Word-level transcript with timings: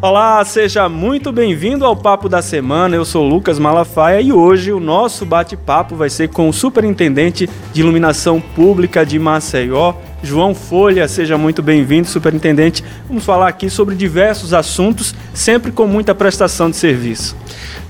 Olá, 0.00 0.44
seja 0.44 0.88
muito 0.88 1.32
bem-vindo 1.32 1.84
ao 1.84 1.96
Papo 1.96 2.28
da 2.28 2.40
Semana. 2.40 2.94
Eu 2.94 3.04
sou 3.04 3.28
Lucas 3.28 3.58
Malafaia 3.58 4.20
e 4.20 4.32
hoje 4.32 4.72
o 4.72 4.78
nosso 4.78 5.26
bate-papo 5.26 5.96
vai 5.96 6.08
ser 6.08 6.28
com 6.28 6.48
o 6.48 6.52
Superintendente 6.52 7.50
de 7.72 7.80
Iluminação 7.80 8.40
Pública 8.40 9.04
de 9.04 9.18
Maceió, 9.18 9.94
João 10.22 10.54
Folha. 10.54 11.08
Seja 11.08 11.36
muito 11.36 11.64
bem-vindo, 11.64 12.06
Superintendente. 12.06 12.84
Vamos 13.08 13.24
falar 13.24 13.48
aqui 13.48 13.68
sobre 13.68 13.96
diversos 13.96 14.54
assuntos, 14.54 15.16
sempre 15.34 15.72
com 15.72 15.88
muita 15.88 16.14
prestação 16.14 16.70
de 16.70 16.76
serviço. 16.76 17.36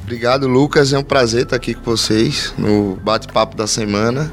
Obrigado, 0.02 0.48
Lucas. 0.48 0.95
É 0.95 0.98
um 0.98 1.04
prazer 1.04 1.43
estar 1.43 1.56
aqui 1.56 1.75
com 1.75 1.84
vocês 1.84 2.54
no 2.56 2.96
bate-papo 3.04 3.54
da 3.54 3.66
semana. 3.66 4.32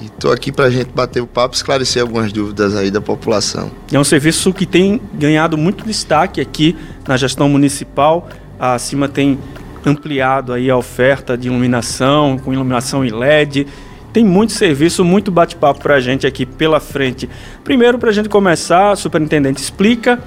E 0.00 0.06
estou 0.06 0.32
aqui 0.32 0.50
para 0.50 0.66
a 0.66 0.70
gente 0.70 0.90
bater 0.94 1.20
o 1.20 1.26
papo 1.26 1.54
e 1.54 1.56
esclarecer 1.56 2.00
algumas 2.00 2.32
dúvidas 2.32 2.74
aí 2.74 2.90
da 2.90 3.00
população. 3.00 3.70
É 3.92 3.98
um 3.98 4.04
serviço 4.04 4.52
que 4.52 4.64
tem 4.64 5.00
ganhado 5.12 5.58
muito 5.58 5.84
destaque 5.84 6.40
aqui 6.40 6.76
na 7.06 7.16
gestão 7.16 7.48
municipal. 7.48 8.28
A 8.58 8.78
CIMA 8.78 9.08
tem 9.08 9.38
ampliado 9.84 10.52
aí 10.52 10.70
a 10.70 10.76
oferta 10.76 11.36
de 11.36 11.48
iluminação, 11.48 12.38
com 12.38 12.52
iluminação 12.52 13.04
em 13.04 13.10
LED. 13.10 13.66
Tem 14.12 14.24
muito 14.24 14.52
serviço, 14.52 15.04
muito 15.04 15.30
bate-papo 15.30 15.80
para 15.80 15.96
a 15.96 16.00
gente 16.00 16.26
aqui 16.26 16.44
pela 16.44 16.80
frente. 16.80 17.28
Primeiro, 17.62 17.98
para 17.98 18.10
a 18.10 18.12
gente 18.12 18.28
começar, 18.28 18.96
superintendente, 18.96 19.62
explica 19.62 20.18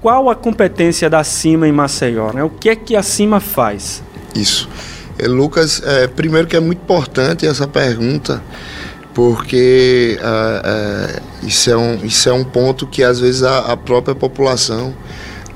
qual 0.00 0.28
a 0.28 0.34
competência 0.34 1.08
da 1.08 1.24
CIMA 1.24 1.66
em 1.66 1.72
Maceió, 1.72 2.32
né? 2.32 2.42
O 2.42 2.50
que 2.50 2.68
é 2.68 2.76
que 2.76 2.94
a 2.94 3.02
CIMA 3.02 3.40
faz? 3.40 4.02
Isso. 4.34 4.68
É, 5.18 5.26
Lucas, 5.26 5.82
é, 5.84 6.06
primeiro 6.06 6.46
que 6.46 6.56
é 6.56 6.60
muito 6.60 6.80
importante 6.80 7.46
essa 7.46 7.66
pergunta, 7.66 8.42
porque 9.14 10.18
uh, 10.20 11.46
isso, 11.46 11.70
é 11.70 11.76
um, 11.76 12.04
isso 12.04 12.28
é 12.28 12.32
um 12.32 12.44
ponto 12.44 12.86
que 12.86 13.02
às 13.02 13.18
vezes 13.18 13.42
a, 13.42 13.72
a, 13.72 13.76
própria 13.76 14.14
população 14.14 14.94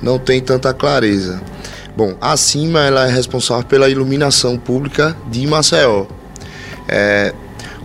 não 0.00 0.18
tem 0.18 0.40
tanta 0.40 0.74
clareza. 0.74 1.40
Bom, 1.96 2.16
a 2.20 2.36
CIMA 2.36 2.80
ela 2.80 3.06
é 3.06 3.12
responsável 3.12 3.64
pela 3.64 3.88
iluminação 3.88 4.58
pública 4.58 5.16
de 5.30 5.46
Maceió. 5.46 6.06
É, 6.88 7.32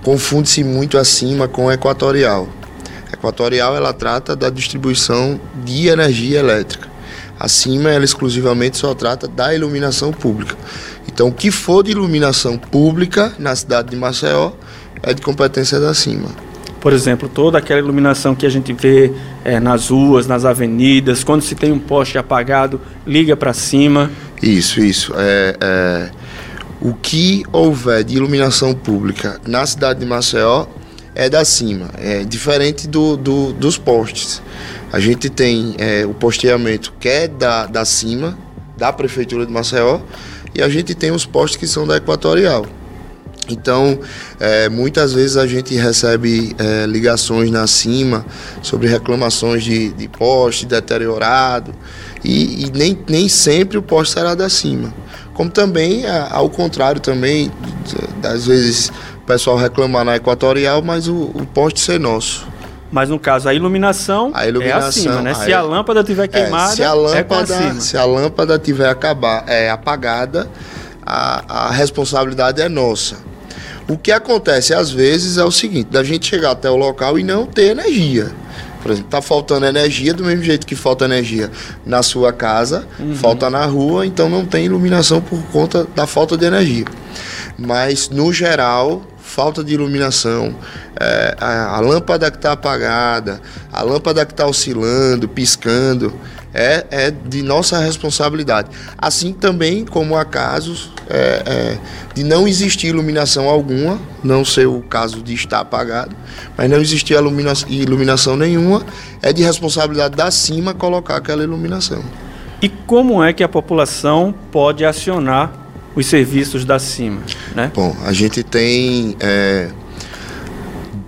Confunde-se 0.07 0.63
muito 0.63 0.97
a 0.97 1.03
CIMA 1.03 1.49
com 1.49 1.67
a 1.67 1.73
Equatorial. 1.73 2.47
A 3.11 3.13
Equatorial 3.13 3.75
ela 3.75 3.91
trata 3.91 4.37
da 4.37 4.49
distribuição 4.49 5.37
de 5.65 5.89
energia 5.89 6.39
elétrica. 6.39 6.87
A 7.37 7.49
CIMA 7.49 7.91
ela 7.91 8.05
exclusivamente 8.05 8.77
só 8.77 8.93
trata 8.93 9.27
da 9.27 9.53
iluminação 9.53 10.13
pública. 10.13 10.55
Então, 11.07 11.27
o 11.27 11.31
que 11.31 11.51
for 11.51 11.83
de 11.83 11.91
iluminação 11.91 12.57
pública 12.57 13.33
na 13.39 13.55
cidade 13.55 13.89
de 13.89 13.95
Maceió 13.95 14.51
é 15.01 15.13
de 15.13 15.21
competência 15.21 15.79
da 15.79 15.93
CIMA. 15.93 16.29
Por 16.79 16.93
exemplo, 16.93 17.27
toda 17.27 17.57
aquela 17.57 17.79
iluminação 17.79 18.35
que 18.35 18.45
a 18.45 18.49
gente 18.49 18.71
vê 18.71 19.11
é, 19.43 19.59
nas 19.59 19.89
ruas, 19.89 20.27
nas 20.27 20.45
avenidas, 20.45 21.23
quando 21.23 21.41
se 21.41 21.55
tem 21.55 21.71
um 21.71 21.79
poste 21.79 22.17
apagado, 22.17 22.79
liga 23.05 23.35
para 23.35 23.51
cima. 23.53 24.11
Isso, 24.41 24.79
isso. 24.79 25.13
É, 25.17 25.55
é, 25.59 26.09
o 26.79 26.93
que 26.93 27.43
houver 27.51 28.03
de 28.03 28.15
iluminação 28.15 28.73
pública 28.73 29.41
na 29.47 29.65
cidade 29.65 29.99
de 29.99 30.05
Maceió 30.05 30.67
é 31.15 31.27
da 31.27 31.43
CIMA, 31.43 31.89
é 31.97 32.23
diferente 32.23 32.87
do, 32.87 33.17
do 33.17 33.51
dos 33.53 33.75
postes. 33.75 34.39
A 34.93 34.99
gente 34.99 35.29
tem 35.29 35.73
é, 35.79 36.05
o 36.05 36.13
posteamento 36.13 36.93
que 36.99 37.09
é 37.09 37.27
da, 37.27 37.65
da 37.65 37.83
CIMA, 37.83 38.37
da 38.77 38.93
Prefeitura 38.93 39.43
de 39.43 39.51
Maceió, 39.51 39.99
e 40.57 40.63
a 40.63 40.67
gente 40.67 40.95
tem 40.95 41.11
os 41.11 41.25
postes 41.25 41.55
que 41.55 41.67
são 41.67 41.85
da 41.85 41.97
Equatorial. 41.97 42.65
Então, 43.49 43.97
é, 44.39 44.67
muitas 44.67 45.13
vezes 45.13 45.37
a 45.37 45.47
gente 45.47 45.73
recebe 45.75 46.53
é, 46.57 46.85
ligações 46.85 47.49
na 47.49 47.65
cima 47.65 48.25
sobre 48.61 48.87
reclamações 48.87 49.63
de, 49.63 49.93
de 49.93 50.07
poste 50.09 50.65
deteriorado 50.65 51.73
e, 52.23 52.65
e, 52.65 52.71
nem, 52.71 52.97
nem 53.07 53.29
sempre 53.29 53.77
o 53.77 53.81
poste 53.81 54.15
será 54.15 54.35
da 54.35 54.49
cima. 54.49 54.93
Como 55.33 55.49
também, 55.49 56.03
ao 56.31 56.49
contrário 56.49 56.99
também, 56.99 57.51
às 58.23 58.47
vezes 58.47 58.91
o 59.21 59.25
pessoal 59.25 59.55
reclama 59.55 60.03
na 60.03 60.15
equatorial, 60.15 60.81
mas 60.81 61.07
o, 61.07 61.15
o 61.15 61.45
poste 61.53 61.79
ser 61.79 61.99
nosso. 61.99 62.47
Mas 62.91 63.09
no 63.09 63.19
caso, 63.19 63.49
a 63.49 63.53
iluminação, 63.53 64.31
a 64.33 64.47
iluminação 64.47 64.85
é 64.85 64.89
acima, 64.89 65.21
né? 65.21 65.33
Se 65.33 65.53
a 65.53 65.61
lâmpada 65.61 66.03
tiver 66.03 66.27
queimada, 66.27 66.71
é, 66.71 66.75
se 66.75 66.83
a 66.83 66.93
lâmpada, 66.93 67.55
é 67.55 67.73
Se 67.79 67.97
a 67.97 68.05
lâmpada 68.05 68.57
tiver 68.57 68.89
acabar, 68.89 69.43
é, 69.47 69.69
apagada, 69.69 70.49
a, 71.05 71.67
a 71.67 71.71
responsabilidade 71.71 72.61
é 72.61 72.69
nossa. 72.69 73.17
O 73.89 73.97
que 73.97 74.11
acontece 74.11 74.73
às 74.73 74.91
vezes 74.91 75.37
é 75.37 75.43
o 75.43 75.51
seguinte, 75.51 75.89
da 75.91 76.03
gente 76.03 76.27
chegar 76.27 76.51
até 76.51 76.69
o 76.69 76.75
local 76.75 77.17
e 77.17 77.23
não 77.23 77.45
ter 77.45 77.71
energia. 77.71 78.31
Por 78.81 78.91
exemplo, 78.91 79.09
tá 79.09 79.21
faltando 79.21 79.65
energia 79.65 80.13
do 80.13 80.23
mesmo 80.23 80.43
jeito 80.43 80.67
que 80.67 80.75
falta 80.75 81.05
energia 81.05 81.49
na 81.85 82.03
sua 82.03 82.31
casa, 82.31 82.87
uhum. 82.99 83.15
falta 83.15 83.49
na 83.49 83.65
rua, 83.65 84.05
então 84.05 84.29
não 84.29 84.45
tem 84.45 84.65
iluminação 84.65 85.21
por 85.21 85.41
conta 85.51 85.85
da 85.95 86.05
falta 86.05 86.37
de 86.37 86.45
energia. 86.45 86.85
Mas 87.57 88.09
no 88.09 88.31
geral, 88.31 89.01
falta 89.37 89.63
de 89.63 89.71
iluminação, 89.71 90.55
é, 90.99 91.35
a, 91.39 91.75
a, 91.75 91.79
lâmpada 91.79 92.31
que 92.31 92.37
está 92.37 92.53
apagada, 92.53 93.39
a 93.71 93.83
lâmpada 93.83 94.25
que 94.25 94.33
está 94.33 94.47
oscilando, 94.47 95.27
piscando, 95.29 96.11
é, 96.51 96.87
é 96.89 97.11
de 97.11 97.43
nossa 97.43 97.77
responsabilidade. 97.77 98.69
Assim 98.97 99.31
também 99.31 99.85
como 99.85 100.17
há 100.17 100.25
casos 100.25 100.91
é, 101.07 101.43
é, 101.45 101.77
de 102.15 102.23
não 102.23 102.47
existir 102.47 102.87
iluminação 102.87 103.47
alguma, 103.47 103.99
não 104.23 104.43
ser 104.43 104.65
o 104.65 104.81
caso 104.81 105.21
de 105.21 105.35
estar 105.35 105.59
apagado, 105.59 106.15
mas 106.57 106.67
não 106.67 106.81
existir 106.81 107.13
iluminação, 107.13 107.69
iluminação 107.69 108.35
nenhuma, 108.35 108.83
é 109.21 109.31
de 109.31 109.43
responsabilidade 109.43 110.15
da 110.15 110.31
CIMA 110.31 110.73
colocar 110.73 111.17
aquela 111.17 111.43
iluminação. 111.43 112.03
E 112.59 112.69
como 112.69 113.23
é 113.23 113.33
que 113.33 113.43
a 113.43 113.47
população 113.47 114.33
pode 114.51 114.83
acionar 114.83 115.66
os 115.97 116.05
serviços 116.05 116.63
da 116.63 116.77
CIMA? 116.77 117.23
Né? 117.55 117.71
Bom, 117.73 117.95
a 118.05 118.13
gente 118.13 118.43
tem 118.43 119.17
é, 119.19 119.69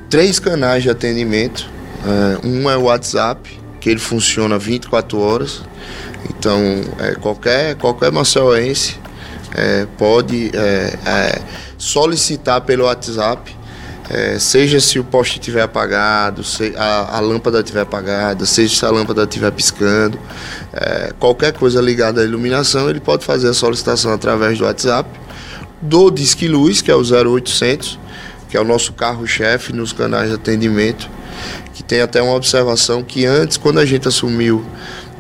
três 0.10 0.40
canais 0.40 0.82
de 0.82 0.90
atendimento. 0.90 1.70
É, 2.04 2.48
um 2.48 2.70
é 2.70 2.76
o 2.76 2.84
WhatsApp, 2.84 3.60
que 3.80 3.90
ele 3.90 4.00
funciona 4.00 4.58
24 4.58 5.20
horas. 5.20 5.62
Então, 6.30 6.60
é, 7.00 7.14
qualquer, 7.16 7.76
qualquer 7.76 8.12
maceuense 8.12 8.98
é, 9.54 9.86
pode 9.98 10.50
é, 10.56 10.98
é, 11.06 11.42
solicitar 11.78 12.62
pelo 12.62 12.86
WhatsApp, 12.86 13.56
é, 14.09 14.40
seja 14.40 14.80
se 14.80 14.97
o 14.97 15.03
poste 15.03 15.40
estiver 15.40 15.62
apagado, 15.62 16.44
se 16.44 16.74
a, 16.75 17.18
a 17.18 17.20
lâmpada 17.20 17.59
estiver 17.59 17.81
apagada, 17.81 18.44
seja 18.46 18.75
se 18.75 18.84
a 18.84 18.90
lâmpada 18.90 19.24
estiver 19.24 19.52
piscando, 19.52 20.20
é, 20.74 21.14
qualquer 21.20 21.53
coisa 21.53 21.80
ligada 21.80 22.22
à 22.22 22.24
iluminação, 22.24 22.90
ele 22.90 23.00
pode 23.00 23.24
fazer 23.24 23.50
a 23.50 23.53
solicitação 23.53 24.12
através 24.12 24.58
do 24.58 24.66
WhatsApp, 24.66 25.08
do 25.80 26.09
Disque 26.09 26.47
Luz, 26.47 26.81
que 26.81 26.90
é 26.90 26.96
o 26.96 27.02
0800, 27.02 28.00
que 28.50 28.58
é 28.58 28.62
o 28.62 28.66
nosso 28.66 28.94
carro-chefe 28.94 29.72
nos 29.72 29.94
canais 29.94 30.30
de 30.30 30.36
atendimento, 30.36 31.08
que 31.76 31.84
tem 31.84 32.02
até 32.02 32.20
uma 32.20 32.34
observação 32.34 33.03
que 33.03 33.26
antes, 33.26 33.58
quando 33.58 33.80
a 33.80 33.86
gente 33.86 34.08
assumiu 34.08 34.66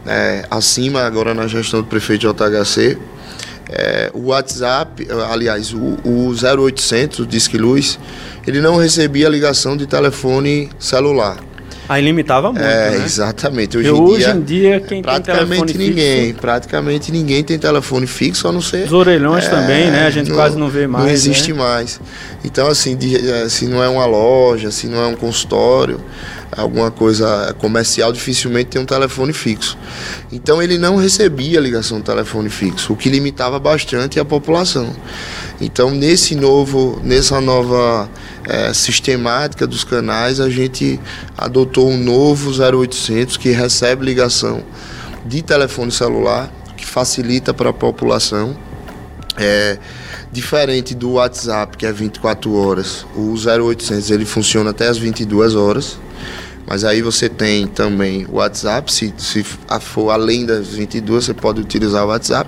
é, 0.05 0.45
acima, 0.49 1.01
agora 1.03 1.35
na 1.35 1.45
gestão 1.45 1.81
do 1.81 1.87
prefeito 1.87 2.27
JHC, 2.27 2.97
é, 3.69 4.09
o 4.13 4.27
WhatsApp, 4.27 5.07
aliás, 5.29 5.73
o, 5.73 5.97
o 6.03 6.33
0800, 6.33 7.19
o 7.19 7.25
Disque 7.25 7.57
Luz, 7.57 7.99
ele 8.45 8.59
não 8.59 8.77
recebia 8.77 9.29
ligação 9.29 9.77
de 9.77 9.85
telefone 9.85 10.69
celular. 10.79 11.37
Aí 11.87 12.03
limitava 12.03 12.51
muito, 12.51 12.63
é, 12.63 12.91
né? 12.91 13.03
Exatamente. 13.03 13.75
Hoje, 13.75 13.89
em, 13.89 13.91
hoje 13.91 14.17
dia, 14.25 14.33
em 14.33 14.41
dia, 14.41 14.79
quem 14.79 15.01
praticamente 15.01 15.73
tem 15.73 15.87
ninguém, 15.87 16.25
fixo, 16.27 16.39
praticamente 16.39 17.11
ninguém 17.11 17.43
tem 17.43 17.57
telefone 17.57 18.05
fixo, 18.05 18.47
a 18.47 18.51
não 18.51 18.61
ser 18.61 18.85
os 18.85 18.93
orelhões 18.93 19.45
é, 19.45 19.49
também, 19.49 19.89
né? 19.89 20.05
A 20.05 20.11
gente 20.11 20.29
não, 20.29 20.35
quase 20.35 20.55
não 20.55 20.69
vê 20.69 20.85
mais. 20.85 21.05
Não 21.05 21.11
existe 21.11 21.51
né? 21.51 21.57
mais. 21.57 21.99
Então, 22.45 22.67
assim, 22.67 22.95
de, 22.95 23.49
se 23.49 23.65
não 23.65 23.83
é 23.83 23.89
uma 23.89 24.05
loja, 24.05 24.69
se 24.69 24.85
não 24.85 25.01
é 25.01 25.07
um 25.07 25.15
consultório, 25.15 25.99
alguma 26.59 26.91
coisa 26.91 27.55
comercial, 27.59 28.11
dificilmente 28.11 28.71
tem 28.71 28.81
um 28.81 28.85
telefone 28.85 29.33
fixo. 29.33 29.77
Então 30.31 30.61
ele 30.61 30.77
não 30.77 30.95
recebia 30.95 31.59
ligação 31.59 31.99
de 31.99 32.03
telefone 32.03 32.49
fixo, 32.49 32.93
o 32.93 32.95
que 32.95 33.09
limitava 33.09 33.59
bastante 33.59 34.19
a 34.19 34.25
população. 34.25 34.95
Então 35.59 35.91
nesse 35.91 36.35
novo, 36.35 37.01
nessa 37.03 37.39
nova 37.41 38.09
é, 38.45 38.73
sistemática 38.73 39.65
dos 39.65 39.83
canais, 39.83 40.39
a 40.39 40.49
gente 40.49 40.99
adotou 41.37 41.89
um 41.89 41.97
novo 41.97 42.51
0800 42.51 43.37
que 43.37 43.49
recebe 43.49 44.05
ligação 44.05 44.63
de 45.25 45.41
telefone 45.41 45.91
celular, 45.91 46.51
que 46.75 46.85
facilita 46.85 47.53
para 47.53 47.69
a 47.69 47.73
população. 47.73 48.57
É, 49.37 49.77
diferente 50.31 50.93
do 50.93 51.13
WhatsApp, 51.13 51.77
que 51.77 51.85
é 51.85 51.91
24 51.91 52.53
horas, 52.53 53.05
o 53.15 53.33
0800 53.33 54.11
ele 54.11 54.25
funciona 54.25 54.71
até 54.71 54.87
as 54.87 54.97
22 54.97 55.55
horas. 55.55 55.97
Mas 56.69 56.83
aí 56.83 57.01
você 57.01 57.27
tem 57.27 57.65
também 57.65 58.27
o 58.29 58.35
WhatsApp, 58.35 58.93
se, 58.93 59.11
se 59.17 59.43
for 59.43 60.11
além 60.11 60.45
das 60.45 60.67
22, 60.67 61.25
você 61.25 61.33
pode 61.33 61.59
utilizar 61.59 62.05
o 62.05 62.09
WhatsApp. 62.09 62.47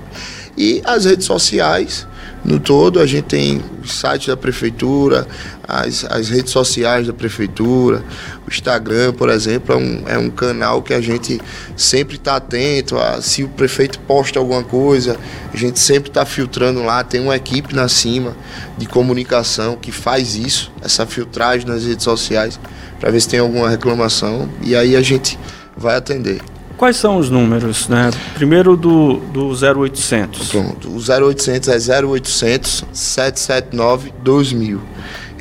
E 0.55 0.79
as 0.85 1.05
redes 1.05 1.25
sociais, 1.25 2.05
no 2.45 2.59
todo, 2.59 2.99
a 2.99 3.07
gente 3.07 3.25
tem 3.25 3.63
o 3.83 3.87
site 3.87 4.27
da 4.27 4.37
prefeitura, 4.37 5.27
as, 5.67 6.05
as 6.05 6.29
redes 6.29 6.51
sociais 6.51 7.07
da 7.07 7.13
prefeitura, 7.13 8.03
Instagram, 8.51 9.13
por 9.13 9.29
exemplo, 9.29 9.73
é 9.73 9.77
um, 9.77 10.03
é 10.07 10.17
um 10.17 10.29
canal 10.29 10.81
que 10.81 10.93
a 10.93 11.01
gente 11.01 11.39
sempre 11.75 12.15
está 12.15 12.35
atento. 12.35 12.97
A, 12.97 13.21
se 13.21 13.43
o 13.43 13.47
prefeito 13.47 13.99
posta 13.99 14.39
alguma 14.39 14.63
coisa, 14.63 15.17
a 15.53 15.57
gente 15.57 15.79
sempre 15.79 16.09
está 16.09 16.25
filtrando 16.25 16.83
lá. 16.83 17.03
Tem 17.03 17.21
uma 17.21 17.35
equipe 17.35 17.75
na 17.75 17.87
cima 17.87 18.35
de 18.77 18.85
comunicação 18.85 19.75
que 19.75 19.91
faz 19.91 20.35
isso, 20.35 20.71
essa 20.81 21.05
filtragem 21.05 21.67
nas 21.67 21.85
redes 21.85 22.03
sociais, 22.03 22.59
para 22.99 23.11
ver 23.11 23.21
se 23.21 23.29
tem 23.29 23.39
alguma 23.39 23.69
reclamação. 23.69 24.49
E 24.61 24.75
aí 24.75 24.95
a 24.95 25.01
gente 25.01 25.37
vai 25.75 25.95
atender. 25.95 26.41
Quais 26.81 26.97
são 26.97 27.17
os 27.17 27.29
números, 27.29 27.87
né? 27.87 28.09
Primeiro 28.33 28.75
do, 28.75 29.17
do 29.17 29.49
0800. 29.49 30.49
Pronto, 30.49 30.89
o 30.89 30.97
0800 30.97 31.69
é 31.69 32.01
0800 32.03 32.85
779 32.91 34.11
2000. 34.23 34.81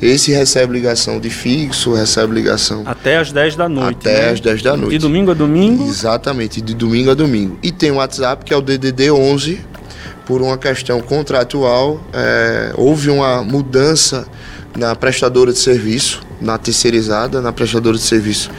Esse 0.01 0.31
recebe 0.31 0.73
ligação 0.73 1.19
de 1.19 1.29
fixo, 1.29 1.93
recebe 1.93 2.33
ligação. 2.33 2.81
Até 2.85 3.17
às 3.17 3.31
10 3.31 3.55
da 3.55 3.69
noite. 3.69 3.97
Até 3.99 4.25
né? 4.25 4.29
às 4.31 4.39
10 4.39 4.61
da 4.63 4.75
noite. 4.75 4.93
De 4.93 4.97
domingo 4.97 5.29
a 5.29 5.33
domingo? 5.35 5.87
Exatamente, 5.87 6.59
de 6.59 6.73
domingo 6.73 7.11
a 7.11 7.13
domingo. 7.13 7.59
E 7.61 7.71
tem 7.71 7.91
o 7.91 7.95
WhatsApp 7.95 8.43
que 8.43 8.51
é 8.51 8.57
o 8.57 8.61
DDD 8.61 9.11
11, 9.11 9.61
por 10.25 10.41
uma 10.41 10.57
questão 10.57 11.01
contratual. 11.01 12.01
É, 12.13 12.73
houve 12.75 13.11
uma 13.11 13.43
mudança 13.43 14.27
na 14.75 14.95
prestadora 14.95 15.53
de 15.53 15.59
serviço, 15.59 16.21
na 16.41 16.57
terceirizada, 16.57 17.39
na 17.39 17.51
prestadora 17.53 17.95
de 17.95 18.03
serviço 18.03 18.49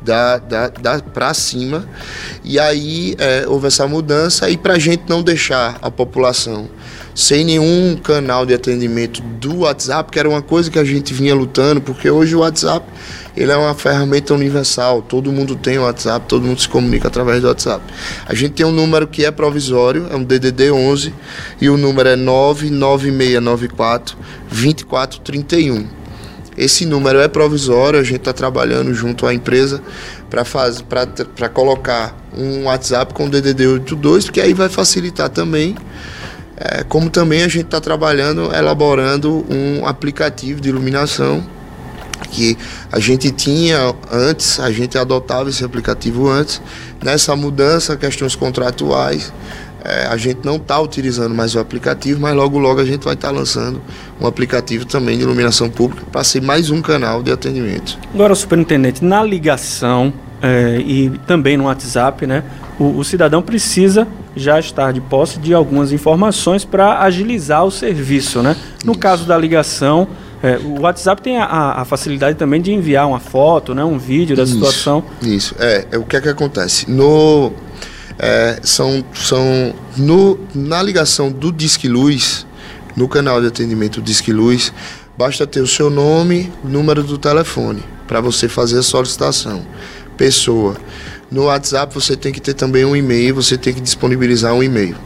da, 0.00 0.38
da, 0.38 0.68
da 0.68 1.00
para 1.00 1.32
cima. 1.34 1.84
E 2.44 2.58
aí 2.58 3.16
é, 3.18 3.44
houve 3.48 3.66
essa 3.66 3.86
mudança 3.88 4.48
e 4.50 4.56
para 4.56 4.74
a 4.74 4.78
gente 4.78 5.02
não 5.08 5.22
deixar 5.22 5.78
a 5.82 5.90
população 5.90 6.68
sem 7.14 7.44
nenhum 7.44 7.96
canal 7.96 8.46
de 8.46 8.54
atendimento 8.54 9.20
do 9.22 9.58
WhatsApp, 9.60 10.10
que 10.10 10.18
era 10.18 10.28
uma 10.28 10.42
coisa 10.42 10.70
que 10.70 10.78
a 10.78 10.84
gente 10.84 11.12
vinha 11.12 11.34
lutando, 11.34 11.80
porque 11.80 12.10
hoje 12.10 12.34
o 12.34 12.40
WhatsApp 12.40 12.86
ele 13.36 13.50
é 13.50 13.56
uma 13.56 13.74
ferramenta 13.74 14.34
universal, 14.34 15.02
todo 15.02 15.32
mundo 15.32 15.56
tem 15.56 15.78
o 15.78 15.82
WhatsApp, 15.82 16.26
todo 16.28 16.44
mundo 16.44 16.60
se 16.60 16.68
comunica 16.68 17.08
através 17.08 17.40
do 17.40 17.48
WhatsApp. 17.48 17.82
A 18.26 18.34
gente 18.34 18.52
tem 18.52 18.66
um 18.66 18.72
número 18.72 19.06
que 19.06 19.24
é 19.24 19.30
provisório, 19.30 20.06
é 20.10 20.16
um 20.16 20.22
DDD 20.22 20.70
11 20.70 21.14
e 21.60 21.70
o 21.70 21.78
número 21.78 22.10
é 22.10 22.16
99694 22.16 24.16
2431. 24.50 26.02
Esse 26.56 26.84
número 26.84 27.18
é 27.18 27.28
provisório, 27.28 27.98
a 27.98 28.02
gente 28.02 28.18
está 28.18 28.34
trabalhando 28.34 28.92
junto 28.92 29.26
à 29.26 29.32
empresa 29.32 29.80
para 30.28 31.48
colocar 31.48 32.14
um 32.36 32.64
WhatsApp 32.64 33.14
com 33.14 33.28
DDD 33.28 33.66
82, 33.66 34.26
porque 34.26 34.40
aí 34.40 34.52
vai 34.52 34.68
facilitar 34.68 35.30
também. 35.30 35.74
É, 36.64 36.84
como 36.84 37.10
também 37.10 37.42
a 37.42 37.48
gente 37.48 37.64
está 37.64 37.80
trabalhando, 37.80 38.54
elaborando 38.54 39.44
um 39.50 39.84
aplicativo 39.84 40.60
de 40.60 40.68
iluminação 40.68 41.42
que 42.30 42.56
a 42.90 43.00
gente 43.00 43.32
tinha 43.32 43.92
antes, 44.10 44.60
a 44.60 44.70
gente 44.70 44.96
adotava 44.96 45.50
esse 45.50 45.64
aplicativo 45.64 46.28
antes. 46.28 46.62
Nessa 47.02 47.34
mudança, 47.34 47.96
questões 47.96 48.36
contratuais, 48.36 49.32
é, 49.84 50.06
a 50.06 50.16
gente 50.16 50.44
não 50.44 50.54
está 50.54 50.80
utilizando 50.80 51.34
mais 51.34 51.56
o 51.56 51.58
aplicativo, 51.58 52.20
mas 52.20 52.32
logo 52.36 52.60
logo 52.60 52.80
a 52.80 52.84
gente 52.84 53.02
vai 53.02 53.14
estar 53.14 53.28
tá 53.28 53.34
lançando 53.34 53.82
um 54.20 54.26
aplicativo 54.26 54.84
também 54.84 55.16
de 55.16 55.24
iluminação 55.24 55.68
pública 55.68 56.04
para 56.12 56.22
ser 56.22 56.40
mais 56.40 56.70
um 56.70 56.80
canal 56.80 57.24
de 57.24 57.32
atendimento. 57.32 57.98
Agora, 58.14 58.36
superintendente, 58.36 59.04
na 59.04 59.24
ligação 59.24 60.12
é, 60.42 60.78
e 60.84 61.10
também 61.26 61.56
no 61.56 61.64
WhatsApp, 61.64 62.26
né, 62.26 62.42
o, 62.78 62.98
o, 62.98 63.04
cidadão 63.04 63.40
precisa 63.40 64.08
já 64.34 64.58
estar 64.58 64.92
de 64.92 65.00
posse 65.00 65.38
de 65.38 65.54
algumas 65.54 65.92
informações 65.92 66.64
para 66.64 67.00
agilizar 67.00 67.64
o 67.64 67.70
serviço. 67.70 68.42
Né? 68.42 68.56
No 68.84 68.98
caso 68.98 69.24
da 69.24 69.38
ligação, 69.38 70.08
é, 70.42 70.58
o 70.58 70.80
WhatsApp 70.80 71.22
tem 71.22 71.38
a, 71.38 71.44
a, 71.46 71.84
facilidade 71.84 72.36
também 72.36 72.60
de 72.60 72.72
enviar 72.72 73.06
uma 73.06 73.20
foto, 73.20 73.72
né, 73.72 73.84
um 73.84 73.98
vídeo 73.98 74.34
da 74.34 74.42
isso, 74.42 74.54
situação. 74.54 75.04
Isso, 75.22 75.54
é, 75.60 75.86
é 75.92 75.98
o 75.98 76.02
que 76.02 76.16
é 76.16 76.20
que 76.20 76.28
acontece? 76.28 76.90
No 76.90 77.52
é, 78.18 78.58
são, 78.62 79.04
são 79.14 79.72
no, 79.96 80.38
na 80.52 80.82
ligação 80.82 81.30
do 81.30 81.52
Disque 81.52 81.88
Luz, 81.88 82.44
no 82.96 83.08
canal 83.08 83.40
de 83.40 83.46
atendimento 83.46 84.02
Disque 84.02 84.32
Luz, 84.32 84.72
basta 85.16 85.46
ter 85.46 85.60
o 85.60 85.66
seu 85.68 85.88
nome, 85.88 86.52
número 86.64 87.04
do 87.04 87.16
telefone 87.16 87.82
para 88.12 88.20
você 88.20 88.46
fazer 88.46 88.78
a 88.78 88.82
solicitação. 88.82 89.62
Pessoa. 90.16 90.76
No 91.30 91.44
WhatsApp 91.44 91.94
você 91.94 92.16
tem 92.16 92.32
que 92.32 92.40
ter 92.40 92.54
também 92.54 92.84
um 92.84 92.94
e-mail, 92.94 93.34
você 93.34 93.56
tem 93.56 93.72
que 93.72 93.80
disponibilizar 93.80 94.54
um 94.54 94.62
e-mail. 94.62 94.96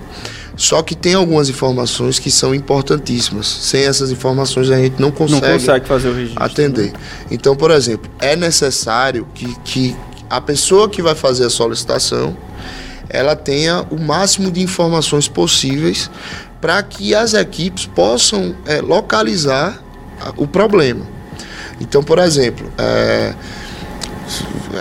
Só 0.56 0.82
que 0.82 0.94
tem 0.94 1.14
algumas 1.14 1.50
informações 1.50 2.18
que 2.18 2.30
são 2.30 2.54
importantíssimas. 2.54 3.46
Sem 3.46 3.84
essas 3.84 4.10
informações 4.10 4.70
a 4.70 4.76
gente 4.76 5.00
não 5.00 5.10
consegue, 5.10 5.42
não 5.46 5.52
consegue 5.52 5.86
fazer 5.86 6.08
o 6.08 6.14
registro, 6.14 6.42
atender. 6.42 6.92
Né? 6.92 6.98
Então, 7.30 7.54
por 7.54 7.70
exemplo, 7.70 8.10
é 8.18 8.34
necessário 8.34 9.28
que, 9.34 9.54
que 9.64 9.96
a 10.30 10.40
pessoa 10.40 10.88
que 10.88 11.02
vai 11.02 11.14
fazer 11.14 11.44
a 11.44 11.50
solicitação 11.50 12.36
ela 13.08 13.36
tenha 13.36 13.86
o 13.90 13.98
máximo 13.98 14.50
de 14.50 14.60
informações 14.60 15.28
possíveis 15.28 16.10
para 16.60 16.82
que 16.82 17.14
as 17.14 17.34
equipes 17.34 17.86
possam 17.86 18.54
é, 18.66 18.80
localizar 18.80 19.80
o 20.36 20.46
problema. 20.46 21.06
Então, 21.80 22.02
por 22.02 22.18
exemplo, 22.18 22.70
é, 22.78 23.34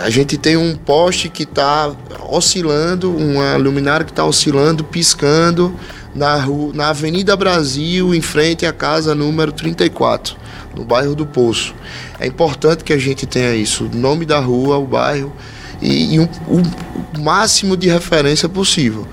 a 0.02 0.10
gente 0.10 0.36
tem 0.36 0.56
um 0.56 0.74
poste 0.74 1.28
que 1.28 1.44
está 1.44 1.94
oscilando, 2.28 3.14
uma 3.14 3.56
luminária 3.56 4.04
que 4.04 4.12
está 4.12 4.24
oscilando, 4.24 4.84
piscando 4.84 5.74
na, 6.14 6.36
rua, 6.36 6.72
na 6.74 6.88
Avenida 6.88 7.36
Brasil, 7.36 8.14
em 8.14 8.20
frente 8.20 8.66
à 8.66 8.72
casa 8.72 9.14
número 9.14 9.52
34, 9.52 10.36
no 10.74 10.84
bairro 10.84 11.14
do 11.14 11.26
Poço. 11.26 11.74
É 12.18 12.26
importante 12.26 12.82
que 12.82 12.92
a 12.92 12.98
gente 12.98 13.26
tenha 13.26 13.54
isso, 13.54 13.84
o 13.84 13.96
nome 13.96 14.24
da 14.24 14.40
rua, 14.40 14.78
o 14.78 14.86
bairro 14.86 15.32
e, 15.80 16.14
e 16.14 16.20
um, 16.20 16.28
o 16.48 17.20
máximo 17.20 17.76
de 17.76 17.88
referência 17.88 18.48
possível. 18.48 19.06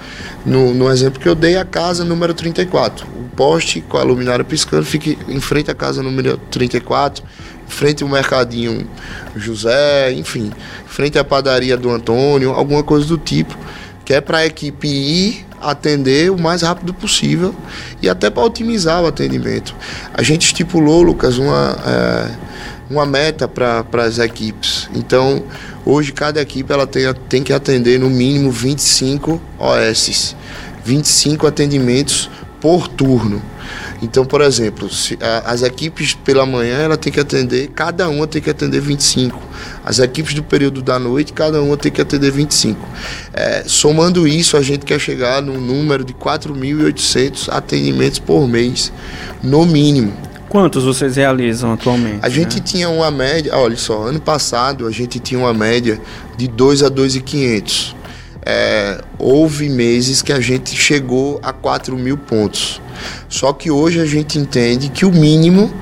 No, 0.46 0.74
no, 0.74 0.90
exemplo 0.90 1.20
que 1.20 1.28
eu 1.28 1.36
dei, 1.36 1.58
a 1.58 1.66
casa 1.66 2.04
número 2.04 2.34
34. 2.34 3.06
O 3.08 3.36
poste 3.36 3.82
com 3.82 3.98
a 3.98 4.04
luminária 4.04 4.44
piscando 4.44 4.86
fica 4.86 5.16
em 5.28 5.40
frente 5.40 5.72
à 5.72 5.76
casa 5.76 6.04
número 6.04 6.38
34, 6.52 7.24
em 7.63 7.63
frente 7.68 8.04
ao 8.04 8.10
mercadinho 8.10 8.88
José, 9.36 10.12
enfim, 10.14 10.52
frente 10.86 11.18
à 11.18 11.24
padaria 11.24 11.78
do 11.78 11.90
Antônio, 11.90 12.52
alguma 12.52 12.84
coisa 12.84 13.06
do 13.06 13.18
tipo, 13.18 13.58
que 14.06 14.14
é 14.14 14.22
para 14.22 14.40
a 14.40 14.46
equipe 14.46 14.88
ir 14.88 15.46
atender 15.62 16.30
o 16.30 16.38
mais 16.38 16.62
rápido 16.62 16.94
possível 16.94 17.56
e 18.02 18.10
até 18.10 18.30
para 18.30 18.44
otimizar 18.44 19.02
o 19.02 19.08
atendimento. 19.08 19.74
A 20.14 20.22
gente 20.22 20.46
estipulou, 20.48 21.02
Lucas, 21.02 21.38
uma, 21.38 21.78
é, 21.86 22.32
uma 22.90 23.06
meta 23.06 23.48
para 23.48 24.04
as 24.04 24.20
equipes. 24.20 24.90
Então, 24.94 25.44
Hoje 25.86 26.14
cada 26.14 26.42
equipe 26.42 26.72
ela 26.72 26.88
tem, 26.88 27.04
tem 27.28 27.44
que 27.44 27.52
atender 27.52 28.00
no 28.00 28.10
mínimo 28.10 28.50
25 28.50 29.42
OS, 29.60 30.34
25 30.84 31.46
atendimentos 31.46 32.30
por 32.62 32.88
turno. 32.88 33.42
Então, 34.04 34.26
por 34.26 34.42
exemplo, 34.42 34.90
se, 34.90 35.18
a, 35.22 35.52
as 35.52 35.64
equipes 35.64 36.14
pela 36.14 36.46
manhã 36.46 36.80
ela 36.80 36.98
tem 36.98 37.12
que 37.12 37.20
atender, 37.20 37.70
cada 37.70 38.10
uma 38.10 38.28
tem 38.28 38.42
que 38.42 38.50
atender 38.50 38.82
25. 38.82 39.42
As 39.86 40.00
equipes 40.00 40.34
do 40.34 40.44
período 40.44 40.82
da 40.82 41.00
noite, 41.00 41.32
cada 41.32 41.62
uma 41.62 41.78
tem 41.78 41.92
que 41.92 42.02
atender 42.02 42.30
25. 42.30 42.86
É, 43.34 43.64
somando 43.66 44.28
isso, 44.28 44.58
a 44.58 44.62
gente 44.62 44.86
quer 44.86 45.00
chegar 45.00 45.42
no 45.42 45.60
número 45.60 46.04
de 46.04 46.14
4.800 46.14 47.48
atendimentos 47.50 48.20
por 48.20 48.46
mês, 48.48 48.92
no 49.42 49.66
mínimo. 49.66 50.14
Quantos 50.50 50.84
vocês 50.84 51.16
realizam 51.16 51.74
atualmente? 51.74 52.20
A 52.22 52.30
gente 52.30 52.58
né? 52.58 52.64
tinha 52.64 52.90
uma 52.90 53.10
média, 53.10 53.56
olha 53.56 53.78
só, 53.78 54.04
ano 54.04 54.20
passado 54.20 54.86
a 54.86 54.92
gente 54.92 55.18
tinha 55.18 55.40
uma 55.40 55.54
média 55.54 56.00
de 56.38 56.48
2 56.48 56.84
a 56.84 56.92
2.500. 56.92 57.96
É, 58.46 59.02
houve 59.18 59.70
meses 59.70 60.22
que 60.22 60.34
a 60.34 60.40
gente 60.40 60.76
chegou 60.76 61.40
a 61.42 61.54
4 61.54 61.98
mil 61.98 62.18
pontos. 62.18 62.82
Só 63.30 63.54
que 63.54 63.72
hoje 63.72 64.00
a 64.00 64.06
gente 64.06 64.38
entende 64.38 64.90
que 64.90 65.06
o 65.06 65.12
mínimo 65.12 65.74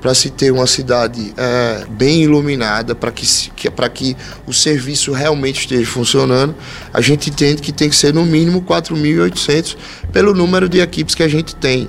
para 0.00 0.14
se 0.14 0.30
ter 0.30 0.50
uma 0.50 0.66
cidade 0.66 1.32
é, 1.36 1.84
bem 1.90 2.22
iluminada, 2.22 2.94
para 2.94 3.12
que, 3.12 3.26
que, 3.54 3.70
que 3.92 4.16
o 4.46 4.52
serviço 4.52 5.12
realmente 5.12 5.60
esteja 5.60 5.88
funcionando, 5.90 6.54
a 6.92 7.00
gente 7.00 7.28
entende 7.28 7.60
que 7.60 7.70
tem 7.70 7.90
que 7.90 7.96
ser 7.96 8.14
no 8.14 8.24
mínimo 8.24 8.62
4.800 8.62 9.76
pelo 10.12 10.34
número 10.34 10.68
de 10.68 10.80
equipes 10.80 11.14
que 11.14 11.22
a 11.22 11.28
gente 11.28 11.54
tem. 11.54 11.88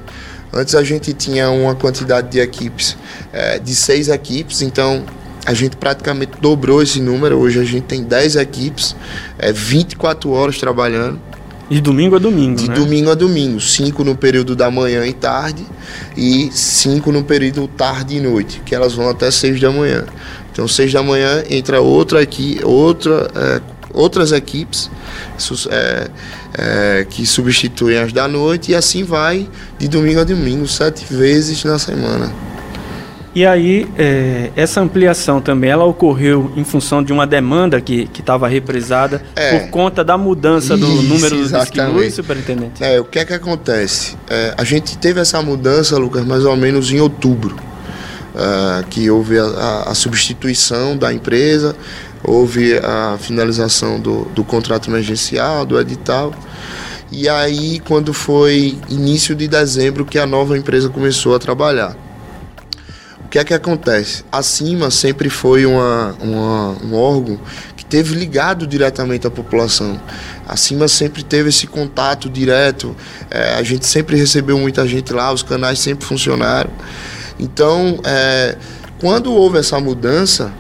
Antes 0.53 0.75
a 0.75 0.83
gente 0.83 1.13
tinha 1.13 1.50
uma 1.50 1.73
quantidade 1.73 2.29
de 2.29 2.39
equipes, 2.39 2.97
é, 3.31 3.57
de 3.57 3.73
seis 3.73 4.09
equipes, 4.09 4.61
então 4.61 5.05
a 5.45 5.53
gente 5.53 5.75
praticamente 5.75 6.33
dobrou 6.39 6.81
esse 6.81 7.01
número. 7.01 7.38
Hoje 7.38 7.60
a 7.60 7.63
gente 7.63 7.83
tem 7.83 8.03
10 8.03 8.36
equipes, 8.36 8.95
é, 9.38 9.51
24 9.51 10.29
horas 10.31 10.57
trabalhando. 10.57 11.19
De 11.69 11.79
domingo 11.79 12.17
a 12.17 12.19
domingo, 12.19 12.57
De 12.57 12.67
né? 12.67 12.75
domingo 12.75 13.10
a 13.12 13.15
domingo. 13.15 13.62
Cinco 13.62 14.03
no 14.03 14.13
período 14.15 14.57
da 14.57 14.69
manhã 14.69 15.05
e 15.05 15.13
tarde 15.13 15.65
e 16.17 16.50
cinco 16.51 17.13
no 17.13 17.24
período 17.24 17.65
tarde 17.65 18.17
e 18.17 18.19
noite, 18.19 18.62
que 18.65 18.75
elas 18.75 18.93
vão 18.93 19.10
até 19.10 19.31
seis 19.31 19.60
da 19.60 19.71
manhã. 19.71 20.05
Então, 20.51 20.67
seis 20.67 20.91
da 20.91 21.01
manhã 21.01 21.43
entra 21.50 21.79
outra 21.79 22.19
aqui, 22.19 22.60
outra 22.62 23.31
é, 23.33 23.62
outras 23.93 24.31
equipes 24.31 24.89
é, 25.69 26.07
é, 26.57 27.07
que 27.10 27.25
substituem 27.25 27.98
as 27.98 28.12
da 28.12 28.27
noite 28.27 28.71
e 28.71 28.75
assim 28.75 29.03
vai 29.03 29.50
de 29.79 29.88
domingo 29.88 30.19
a 30.19 30.24
domingo, 30.24 30.67
sete 30.67 31.05
vezes 31.13 31.63
na 31.63 31.79
semana. 31.79 32.50
E 33.33 33.45
aí, 33.45 33.89
é, 33.97 34.51
essa 34.57 34.81
ampliação 34.81 35.39
também, 35.39 35.69
ela 35.69 35.85
ocorreu 35.85 36.51
em 36.57 36.65
função 36.65 37.01
de 37.01 37.13
uma 37.13 37.25
demanda 37.25 37.79
que 37.79 38.09
estava 38.13 38.45
represada 38.47 39.23
é, 39.38 39.57
por 39.57 39.69
conta 39.69 40.03
da 40.03 40.17
mudança 40.17 40.75
do 40.75 40.85
isso, 40.85 41.03
número 41.03 41.38
do 41.38 41.47
disquilus, 41.47 42.13
superintendente? 42.13 42.83
É, 42.83 43.00
o 43.00 43.05
que 43.05 43.19
é 43.19 43.25
que 43.25 43.33
acontece? 43.33 44.17
É, 44.29 44.53
a 44.57 44.65
gente 44.65 44.97
teve 44.97 45.21
essa 45.21 45.41
mudança, 45.41 45.97
Lucas, 45.97 46.25
mais 46.25 46.43
ou 46.43 46.57
menos 46.57 46.91
em 46.91 47.00
outubro, 47.00 47.55
uh, 48.35 48.85
que 48.89 49.09
houve 49.09 49.39
a, 49.39 49.43
a, 49.43 49.91
a, 49.91 49.95
substituição 49.95 50.97
da 50.97 51.13
empresa, 51.13 51.73
houve 52.21 52.77
a 52.79 53.17
finalização 53.17 53.97
do, 53.97 54.25
do 54.35 54.43
contrato 54.43 54.89
emergencial, 54.89 55.65
do 55.65 55.79
edital, 55.79 56.33
e 57.09 57.29
aí 57.29 57.79
quando 57.79 58.13
foi 58.13 58.77
início 58.89 59.33
de 59.33 59.47
dezembro 59.47 60.03
que 60.03 60.19
a 60.19 60.25
nova 60.25 60.57
empresa 60.57 60.89
começou 60.89 61.33
a 61.33 61.39
trabalhar 61.39 61.95
que 63.31 63.39
é 63.39 63.45
que 63.45 63.53
acontece? 63.53 64.25
A 64.29 64.43
CIMA 64.43 64.91
sempre 64.91 65.29
foi 65.29 65.65
uma, 65.65 66.13
uma, 66.19 66.75
um 66.83 66.93
órgão 66.93 67.39
que 67.77 67.85
teve 67.85 68.13
ligado 68.13 68.67
diretamente 68.67 69.25
à 69.25 69.31
população. 69.31 70.00
A 70.45 70.57
CIMA 70.57 70.89
sempre 70.89 71.23
teve 71.23 71.47
esse 71.47 71.65
contato 71.65 72.29
direto, 72.29 72.93
é, 73.29 73.53
a 73.53 73.63
gente 73.63 73.88
sempre 73.88 74.17
recebeu 74.17 74.59
muita 74.59 74.85
gente 74.85 75.13
lá, 75.13 75.31
os 75.31 75.43
canais 75.43 75.79
sempre 75.79 76.05
funcionaram. 76.05 76.69
Então, 77.39 78.01
é, 78.03 78.57
quando 79.00 79.31
houve 79.31 79.57
essa 79.57 79.79
mudança, 79.79 80.51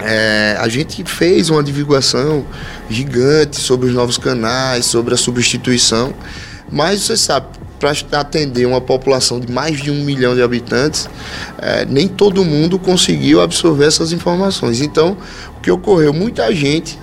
é, 0.00 0.56
a 0.58 0.66
gente 0.66 1.04
fez 1.04 1.48
uma 1.48 1.62
divulgação 1.62 2.44
gigante 2.90 3.60
sobre 3.60 3.86
os 3.86 3.94
novos 3.94 4.18
canais, 4.18 4.84
sobre 4.84 5.14
a 5.14 5.16
substituição, 5.16 6.12
mas 6.68 7.02
você 7.02 7.16
sabe, 7.16 7.46
para 7.78 8.20
atender 8.20 8.66
uma 8.66 8.80
população 8.80 9.38
de 9.40 9.50
mais 9.50 9.80
de 9.80 9.90
um 9.90 10.04
milhão 10.04 10.34
de 10.34 10.42
habitantes, 10.42 11.08
é, 11.58 11.84
nem 11.84 12.08
todo 12.08 12.44
mundo 12.44 12.78
conseguiu 12.78 13.40
absorver 13.40 13.86
essas 13.86 14.12
informações. 14.12 14.80
Então, 14.80 15.16
o 15.56 15.60
que 15.60 15.70
ocorreu? 15.70 16.12
Muita 16.12 16.52
gente 16.54 16.98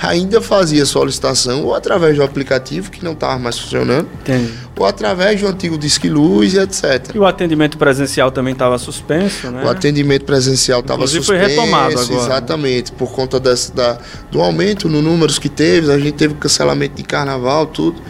ainda 0.00 0.40
fazia 0.40 0.84
solicitação 0.84 1.64
ou 1.64 1.74
através 1.74 2.16
do 2.16 2.22
aplicativo 2.22 2.90
que 2.90 3.04
não 3.04 3.12
estava 3.12 3.38
mais 3.38 3.58
funcionando, 3.58 4.08
Entendi. 4.20 4.52
ou 4.76 4.86
através 4.86 5.38
de 5.38 5.46
um 5.46 5.48
antigo 5.48 5.78
Disque 5.78 6.08
Luz 6.08 6.54
e 6.54 6.58
etc. 6.58 7.10
E 7.14 7.18
o 7.18 7.24
atendimento 7.24 7.78
presencial 7.78 8.30
também 8.30 8.52
estava 8.52 8.76
suspenso, 8.78 9.50
né? 9.50 9.64
O 9.64 9.68
atendimento 9.68 10.24
presencial 10.24 10.80
estava 10.80 11.06
suspenso. 11.06 11.26
foi 11.26 11.36
retomado 11.38 11.98
agora. 11.98 12.06
Né? 12.06 12.16
Exatamente, 12.16 12.92
por 12.92 13.12
conta 13.12 13.38
desse, 13.38 13.72
da, 13.72 13.98
do 14.30 14.40
aumento 14.40 14.88
no 14.88 15.00
números 15.00 15.38
que 15.38 15.48
teve, 15.48 15.92
a 15.92 15.98
gente 15.98 16.14
teve 16.14 16.34
cancelamento 16.34 16.96
de 16.96 17.02
carnaval, 17.02 17.66
tudo. 17.66 18.00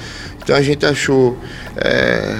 Então 0.44 0.54
a 0.54 0.62
gente 0.62 0.84
achou 0.84 1.36
é, 1.76 2.36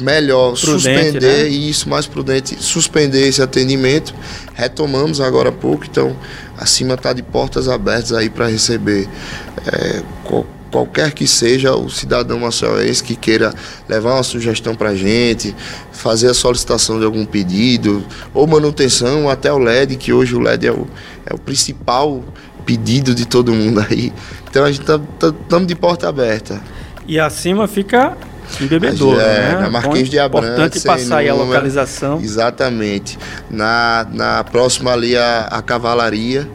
melhor 0.00 0.52
prudente, 0.52 0.82
suspender 0.82 1.44
né? 1.44 1.48
isso, 1.48 1.88
mais 1.88 2.06
prudente, 2.06 2.62
suspender 2.62 3.26
esse 3.26 3.40
atendimento. 3.40 4.14
Retomamos 4.54 5.20
agora 5.20 5.48
há 5.48 5.52
pouco, 5.52 5.86
então 5.86 6.14
acima 6.58 6.94
está 6.94 7.14
de 7.14 7.22
portas 7.22 7.68
abertas 7.68 8.12
aí 8.12 8.28
para 8.28 8.46
receber 8.48 9.08
é, 9.66 10.02
qualquer 10.70 11.12
que 11.12 11.26
seja 11.26 11.74
o 11.74 11.90
cidadão 11.90 12.38
maceiense 12.38 13.02
que 13.02 13.16
queira 13.16 13.52
levar 13.88 14.14
uma 14.14 14.22
sugestão 14.22 14.74
para 14.74 14.90
a 14.90 14.94
gente, 14.94 15.54
fazer 15.92 16.28
a 16.28 16.34
solicitação 16.34 16.98
de 16.98 17.04
algum 17.04 17.24
pedido, 17.24 18.04
ou 18.32 18.46
manutenção, 18.46 19.28
até 19.28 19.52
o 19.52 19.58
LED, 19.58 19.96
que 19.96 20.12
hoje 20.12 20.34
o 20.34 20.38
LED 20.38 20.66
é 20.66 20.72
o, 20.72 20.86
é 21.26 21.34
o 21.34 21.38
principal 21.38 22.22
pedido 22.64 23.14
de 23.14 23.26
todo 23.26 23.52
mundo 23.52 23.84
aí. 23.88 24.12
Então 24.48 24.64
a 24.64 24.70
gente 24.70 24.82
estamos 24.82 25.06
tá, 25.18 25.32
tá, 25.48 25.58
de 25.58 25.74
porta 25.74 26.08
aberta. 26.08 26.60
E 27.10 27.18
acima 27.18 27.66
fica 27.66 28.16
em 28.60 28.68
Bebedouro, 28.68 29.18
é, 29.18 29.24
né? 29.24 29.58
Na 29.62 29.68
Marquês 29.68 30.08
de 30.08 30.16
Abrantes. 30.16 30.50
Importante 30.50 30.80
passar 30.82 31.18
aí 31.18 31.28
a 31.28 31.34
localização. 31.34 32.20
Exatamente. 32.20 33.18
Na, 33.50 34.06
na 34.12 34.44
próxima 34.44 34.92
ali 34.92 35.16
a, 35.16 35.48
a 35.50 35.60
cavalaria. 35.60 36.48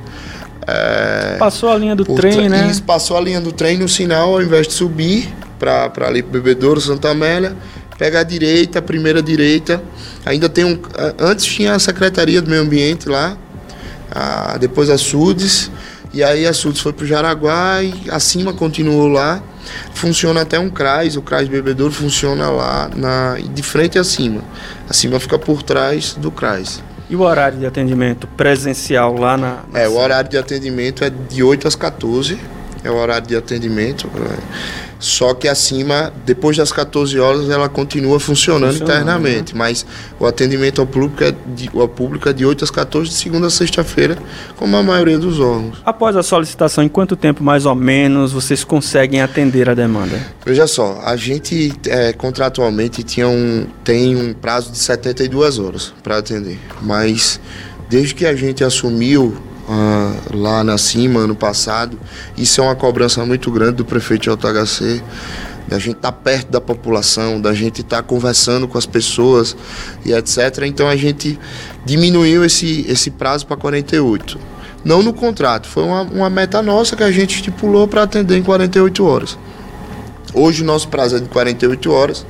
É, 0.65 1.35
passou 1.37 1.69
a 1.69 1.77
linha 1.77 1.93
do 1.93 2.05
trem, 2.05 2.47
né? 2.47 2.69
Isso, 2.71 2.81
passou 2.83 3.17
a 3.17 3.21
linha 3.21 3.41
do 3.41 3.51
trem 3.51 3.77
no 3.77 3.89
sinal, 3.89 4.29
ao 4.29 4.41
invés 4.41 4.65
de 4.65 4.73
subir 4.73 5.27
para 5.59 5.91
ali 6.07 6.23
para 6.23 6.31
Bebedouro, 6.31 6.79
Santa 6.79 7.09
Amélia, 7.09 7.53
pega 7.97 8.21
a 8.21 8.23
direita, 8.23 8.79
a 8.79 8.81
primeira 8.81 9.21
direita. 9.21 9.83
Ainda 10.25 10.47
tem 10.47 10.63
um. 10.63 10.79
Antes 11.19 11.43
tinha 11.43 11.73
a 11.73 11.79
Secretaria 11.79 12.41
do 12.41 12.49
Meio 12.49 12.61
Ambiente 12.61 13.09
lá, 13.09 13.35
a, 14.09 14.57
depois 14.57 14.89
a 14.89 14.97
SUDES, 14.97 15.69
e 16.13 16.23
aí 16.23 16.47
a 16.47 16.53
SUDES 16.53 16.79
foi 16.79 16.93
para 16.93 17.03
o 17.03 17.07
Jaraguá 17.07 17.83
e 17.83 18.09
acima 18.09 18.53
continuou 18.53 19.09
lá. 19.09 19.43
Funciona 19.93 20.41
até 20.41 20.59
um 20.59 20.69
CRAS, 20.69 21.15
o 21.15 21.21
CRAS 21.21 21.47
Bebedouro 21.47 21.93
funciona 21.93 22.49
lá 22.49 22.89
na, 22.95 23.37
de 23.53 23.63
frente 23.63 23.97
acima. 23.97 24.41
Acima 24.89 25.19
fica 25.19 25.37
por 25.37 25.63
trás 25.63 26.13
do 26.13 26.31
CRAS. 26.31 26.83
E 27.09 27.15
o 27.15 27.21
horário 27.21 27.59
de 27.59 27.65
atendimento 27.65 28.27
presencial 28.27 29.15
lá 29.15 29.37
na. 29.37 29.59
na 29.71 29.79
é, 29.79 29.87
o 29.87 29.97
horário 29.97 30.29
de 30.29 30.37
atendimento 30.37 31.03
é 31.03 31.09
de 31.09 31.43
8 31.43 31.67
às 31.67 31.75
14. 31.75 32.39
É 32.83 32.89
o 32.89 32.95
horário 32.95 33.27
de 33.27 33.35
atendimento. 33.35 34.07
Né? 34.07 34.37
Só 34.99 35.33
que 35.33 35.47
acima, 35.47 36.11
depois 36.25 36.57
das 36.57 36.71
14 36.71 37.19
horas, 37.19 37.49
ela 37.49 37.67
continua 37.67 38.19
funcionando, 38.19 38.71
funcionando 38.71 39.01
internamente. 39.01 39.53
Né? 39.53 39.59
Mas 39.59 39.85
o 40.19 40.25
atendimento 40.25 40.81
ao 40.81 40.87
público, 40.87 41.23
é 41.23 41.33
de, 41.53 41.69
ao 41.73 41.87
público 41.87 42.29
é 42.29 42.33
de 42.33 42.45
8 42.45 42.63
às 42.63 42.71
14, 42.71 43.09
de 43.09 43.15
segunda 43.15 43.47
a 43.47 43.49
sexta-feira, 43.49 44.17
como 44.55 44.75
a 44.77 44.83
maioria 44.83 45.17
dos 45.17 45.39
órgãos. 45.39 45.81
Após 45.85 46.15
a 46.15 46.23
solicitação, 46.23 46.83
em 46.83 46.89
quanto 46.89 47.15
tempo 47.15 47.43
mais 47.43 47.65
ou 47.65 47.75
menos 47.75 48.31
vocês 48.31 48.63
conseguem 48.63 49.21
atender 49.21 49.69
a 49.69 49.73
demanda? 49.73 50.19
Veja 50.45 50.67
só, 50.67 51.01
a 51.03 51.15
gente 51.15 51.73
é, 51.87 52.13
contratualmente 52.13 53.03
tinha 53.03 53.27
um, 53.27 53.67
tem 53.83 54.15
um 54.15 54.33
prazo 54.33 54.71
de 54.71 54.77
72 54.77 55.59
horas 55.59 55.93
para 56.01 56.17
atender. 56.17 56.59
Mas 56.81 57.39
desde 57.89 58.15
que 58.15 58.25
a 58.25 58.35
gente 58.35 58.63
assumiu 58.63 59.35
uh, 59.67 60.37
lá 60.37 60.63
na 60.63 60.77
cima 60.77 61.21
ano 61.21 61.35
passado. 61.35 61.99
Isso 62.37 62.61
é 62.61 62.63
uma 62.63 62.75
cobrança 62.75 63.25
muito 63.25 63.51
grande 63.51 63.73
do 63.73 63.85
prefeito 63.85 64.29
JHC, 64.29 65.01
da 65.67 65.79
gente 65.79 65.97
estar 65.97 66.11
tá 66.11 66.17
perto 66.17 66.51
da 66.51 66.61
população, 66.61 67.41
da 67.41 67.53
gente 67.53 67.81
estar 67.81 67.97
tá 67.97 68.03
conversando 68.03 68.67
com 68.67 68.77
as 68.77 68.85
pessoas 68.85 69.55
e 70.05 70.13
etc. 70.13 70.63
Então 70.65 70.87
a 70.87 70.95
gente 70.95 71.39
diminuiu 71.85 72.45
esse, 72.45 72.85
esse 72.87 73.11
prazo 73.11 73.45
para 73.45 73.57
48. 73.57 74.39
Não 74.83 75.01
no 75.01 75.13
contrato, 75.13 75.67
foi 75.67 75.83
uma, 75.83 76.01
uma 76.01 76.29
meta 76.29 76.61
nossa 76.61 76.95
que 76.95 77.03
a 77.03 77.11
gente 77.11 77.35
estipulou 77.35 77.87
para 77.87 78.03
atender 78.03 78.37
em 78.37 78.43
48 78.43 79.03
horas. 79.03 79.37
Hoje 80.31 80.61
o 80.61 80.65
nosso 80.65 80.89
prazo 80.89 81.15
é 81.15 81.19
de 81.19 81.29
48 81.29 81.91
horas. 81.91 82.25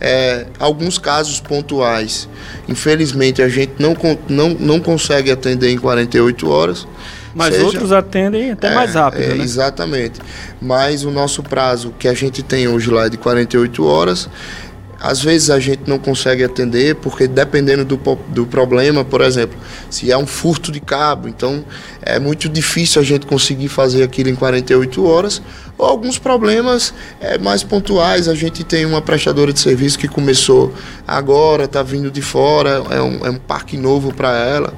É, 0.00 0.46
alguns 0.58 0.96
casos 0.96 1.40
pontuais, 1.40 2.28
infelizmente, 2.66 3.42
a 3.42 3.48
gente 3.48 3.74
não, 3.78 3.94
não, 4.28 4.48
não 4.50 4.80
consegue 4.80 5.30
atender 5.30 5.70
em 5.70 5.78
48 5.78 6.48
horas. 6.48 6.86
Mas 7.34 7.54
seja, 7.54 7.66
outros 7.66 7.92
atendem 7.92 8.50
até 8.50 8.68
é, 8.68 8.74
mais 8.74 8.94
rápido, 8.94 9.22
é, 9.22 9.34
né? 9.34 9.44
Exatamente. 9.44 10.20
Mas 10.60 11.04
o 11.04 11.10
nosso 11.10 11.42
prazo 11.42 11.94
que 11.98 12.08
a 12.08 12.14
gente 12.14 12.42
tem 12.42 12.66
hoje 12.66 12.90
lá 12.90 13.06
é 13.06 13.08
de 13.08 13.16
48 13.16 13.84
horas. 13.84 14.28
Às 15.00 15.22
vezes 15.22 15.48
a 15.48 15.58
gente 15.58 15.84
não 15.86 15.98
consegue 15.98 16.44
atender, 16.44 16.94
porque 16.96 17.26
dependendo 17.26 17.86
do, 17.86 17.98
do 18.28 18.46
problema, 18.46 19.02
por 19.02 19.22
exemplo, 19.22 19.58
se 19.88 20.12
é 20.12 20.18
um 20.18 20.26
furto 20.26 20.70
de 20.70 20.78
cabo, 20.78 21.26
então 21.26 21.64
é 22.02 22.18
muito 22.18 22.50
difícil 22.50 23.00
a 23.00 23.04
gente 23.04 23.24
conseguir 23.24 23.68
fazer 23.68 24.02
aquilo 24.02 24.28
em 24.28 24.34
48 24.34 25.02
horas. 25.02 25.40
Ou 25.78 25.86
alguns 25.86 26.18
problemas 26.18 26.92
é, 27.18 27.38
mais 27.38 27.62
pontuais, 27.62 28.28
a 28.28 28.34
gente 28.34 28.62
tem 28.62 28.84
uma 28.84 29.00
prestadora 29.00 29.54
de 29.54 29.60
serviço 29.60 29.98
que 29.98 30.06
começou 30.06 30.74
agora, 31.08 31.64
está 31.64 31.82
vindo 31.82 32.10
de 32.10 32.20
fora, 32.20 32.82
é 32.90 33.00
um, 33.00 33.26
é 33.26 33.30
um 33.30 33.38
parque 33.38 33.78
novo 33.78 34.12
para 34.12 34.36
ela. 34.36 34.74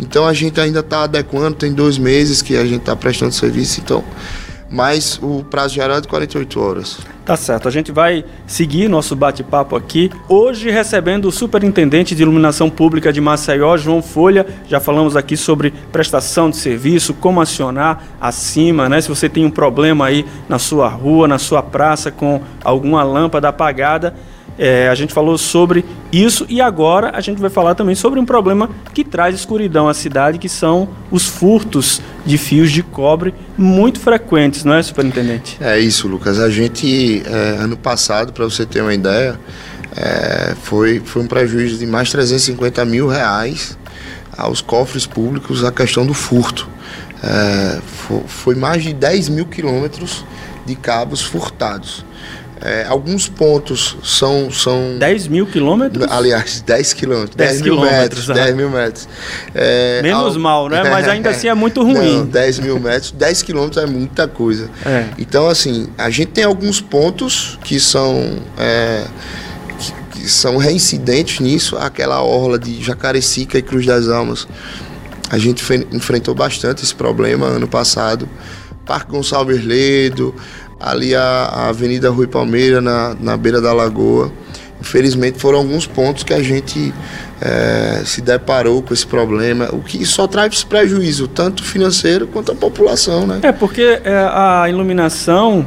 Então 0.00 0.26
a 0.26 0.32
gente 0.32 0.58
ainda 0.58 0.80
está 0.80 1.02
adequando, 1.02 1.56
tem 1.56 1.72
dois 1.72 1.98
meses 1.98 2.40
que 2.40 2.56
a 2.56 2.64
gente 2.64 2.80
está 2.80 2.96
prestando 2.96 3.34
serviço, 3.34 3.80
então 3.80 4.02
mas 4.70 5.18
o 5.22 5.44
prazo 5.44 5.74
geral 5.74 5.98
é 5.98 6.00
de 6.00 6.08
48 6.08 6.60
horas. 6.60 6.98
Tá 7.24 7.36
certo, 7.36 7.66
a 7.66 7.70
gente 7.70 7.90
vai 7.90 8.24
seguir 8.46 8.88
nosso 8.88 9.16
bate-papo 9.16 9.74
aqui. 9.74 10.10
Hoje 10.28 10.70
recebendo 10.70 11.26
o 11.26 11.32
Superintendente 11.32 12.14
de 12.14 12.22
Iluminação 12.22 12.70
Pública 12.70 13.12
de 13.12 13.20
Maceió, 13.20 13.76
João 13.76 14.00
Folha. 14.00 14.46
Já 14.68 14.78
falamos 14.78 15.16
aqui 15.16 15.36
sobre 15.36 15.72
prestação 15.90 16.50
de 16.50 16.56
serviço, 16.56 17.14
como 17.14 17.40
acionar 17.40 18.04
acima, 18.20 18.88
né? 18.88 19.00
Se 19.00 19.08
você 19.08 19.28
tem 19.28 19.44
um 19.44 19.50
problema 19.50 20.06
aí 20.06 20.24
na 20.48 20.58
sua 20.58 20.88
rua, 20.88 21.26
na 21.26 21.38
sua 21.38 21.62
praça 21.62 22.12
com 22.12 22.40
alguma 22.62 23.02
lâmpada 23.02 23.48
apagada, 23.48 24.14
é, 24.58 24.88
a 24.88 24.94
gente 24.94 25.12
falou 25.12 25.36
sobre 25.36 25.84
isso 26.10 26.46
e 26.48 26.60
agora 26.60 27.10
a 27.14 27.20
gente 27.20 27.40
vai 27.40 27.50
falar 27.50 27.74
também 27.74 27.94
sobre 27.94 28.18
um 28.18 28.24
problema 28.24 28.70
que 28.94 29.04
traz 29.04 29.34
escuridão 29.34 29.88
à 29.88 29.94
cidade, 29.94 30.38
que 30.38 30.48
são 30.48 30.88
os 31.10 31.26
furtos 31.26 32.00
de 32.24 32.38
fios 32.38 32.72
de 32.72 32.82
cobre 32.82 33.34
muito 33.56 34.00
frequentes, 34.00 34.64
não 34.64 34.74
é, 34.74 34.82
superintendente? 34.82 35.56
É 35.60 35.78
isso, 35.78 36.08
Lucas. 36.08 36.38
A 36.38 36.48
gente, 36.48 37.22
é, 37.26 37.56
ano 37.58 37.76
passado, 37.76 38.32
para 38.32 38.44
você 38.44 38.64
ter 38.64 38.80
uma 38.80 38.94
ideia, 38.94 39.38
é, 39.96 40.54
foi, 40.62 41.00
foi 41.04 41.22
um 41.22 41.26
prejuízo 41.26 41.78
de 41.78 41.86
mais 41.86 42.10
350 42.10 42.84
mil 42.84 43.08
reais 43.08 43.76
aos 44.36 44.60
cofres 44.60 45.06
públicos 45.06 45.64
a 45.64 45.72
questão 45.72 46.06
do 46.06 46.14
furto. 46.14 46.68
É, 47.22 47.80
foi 48.26 48.54
mais 48.54 48.82
de 48.82 48.92
10 48.92 49.30
mil 49.30 49.46
quilômetros 49.46 50.24
de 50.66 50.74
cabos 50.76 51.22
furtados. 51.22 52.04
É, 52.60 52.86
alguns 52.88 53.28
pontos 53.28 53.96
são, 54.02 54.50
são. 54.50 54.96
10 54.98 55.28
mil 55.28 55.46
quilômetros? 55.46 56.10
Aliás, 56.10 56.62
10 56.62 56.92
quilômetros. 56.94 57.36
10, 57.36 57.50
10 57.50 57.62
mil 57.62 57.80
metros. 57.80 58.26
10 58.26 58.38
ah. 58.38 58.52
mil 58.52 58.70
metros. 58.70 59.08
É, 59.54 60.00
Menos 60.02 60.36
mal, 60.36 60.68
né? 60.68 60.82
Mas 60.84 61.06
ainda 61.06 61.30
assim 61.30 61.48
é 61.48 61.54
muito 61.54 61.82
ruim. 61.82 62.18
Não, 62.18 62.26
10 62.26 62.60
mil 62.60 62.80
metros. 62.80 63.12
10 63.12 63.42
quilômetros 63.42 63.82
é 63.82 63.86
muita 63.86 64.26
coisa. 64.26 64.70
É. 64.86 65.04
Então, 65.18 65.48
assim, 65.48 65.88
a 65.98 66.08
gente 66.08 66.28
tem 66.28 66.44
alguns 66.44 66.80
pontos 66.80 67.58
que 67.62 67.78
são. 67.78 68.38
É, 68.58 69.04
que, 69.78 70.20
que 70.20 70.28
são 70.30 70.56
reincidentes 70.56 71.40
nisso. 71.40 71.76
Aquela 71.76 72.22
orla 72.22 72.58
de 72.58 72.82
Jacarecica 72.82 73.58
e 73.58 73.62
Cruz 73.62 73.84
das 73.84 74.08
Almas. 74.08 74.48
A 75.28 75.38
gente 75.38 75.62
enfrentou 75.92 76.34
bastante 76.34 76.82
esse 76.82 76.94
problema 76.94 77.46
ano 77.46 77.68
passado. 77.68 78.26
Parque 78.86 79.10
Gonçalves 79.10 79.64
Ledo, 79.64 80.32
ali 80.80 81.14
a, 81.14 81.22
a 81.22 81.68
Avenida 81.68 82.10
Rui 82.10 82.26
Palmeira, 82.26 82.80
na, 82.80 83.16
na 83.18 83.36
beira 83.36 83.60
da 83.60 83.72
lagoa. 83.72 84.30
Infelizmente 84.80 85.38
foram 85.38 85.58
alguns 85.58 85.86
pontos 85.86 86.22
que 86.22 86.34
a 86.34 86.42
gente 86.42 86.92
é, 87.40 88.02
se 88.04 88.20
deparou 88.20 88.82
com 88.82 88.92
esse 88.92 89.06
problema, 89.06 89.68
o 89.72 89.80
que 89.80 90.04
só 90.04 90.26
traz 90.26 90.62
prejuízo, 90.62 91.26
tanto 91.26 91.64
financeiro 91.64 92.26
quanto 92.26 92.52
à 92.52 92.54
população. 92.54 93.26
Né? 93.26 93.40
É, 93.42 93.52
porque 93.52 94.00
é, 94.04 94.14
a 94.30 94.66
iluminação 94.68 95.66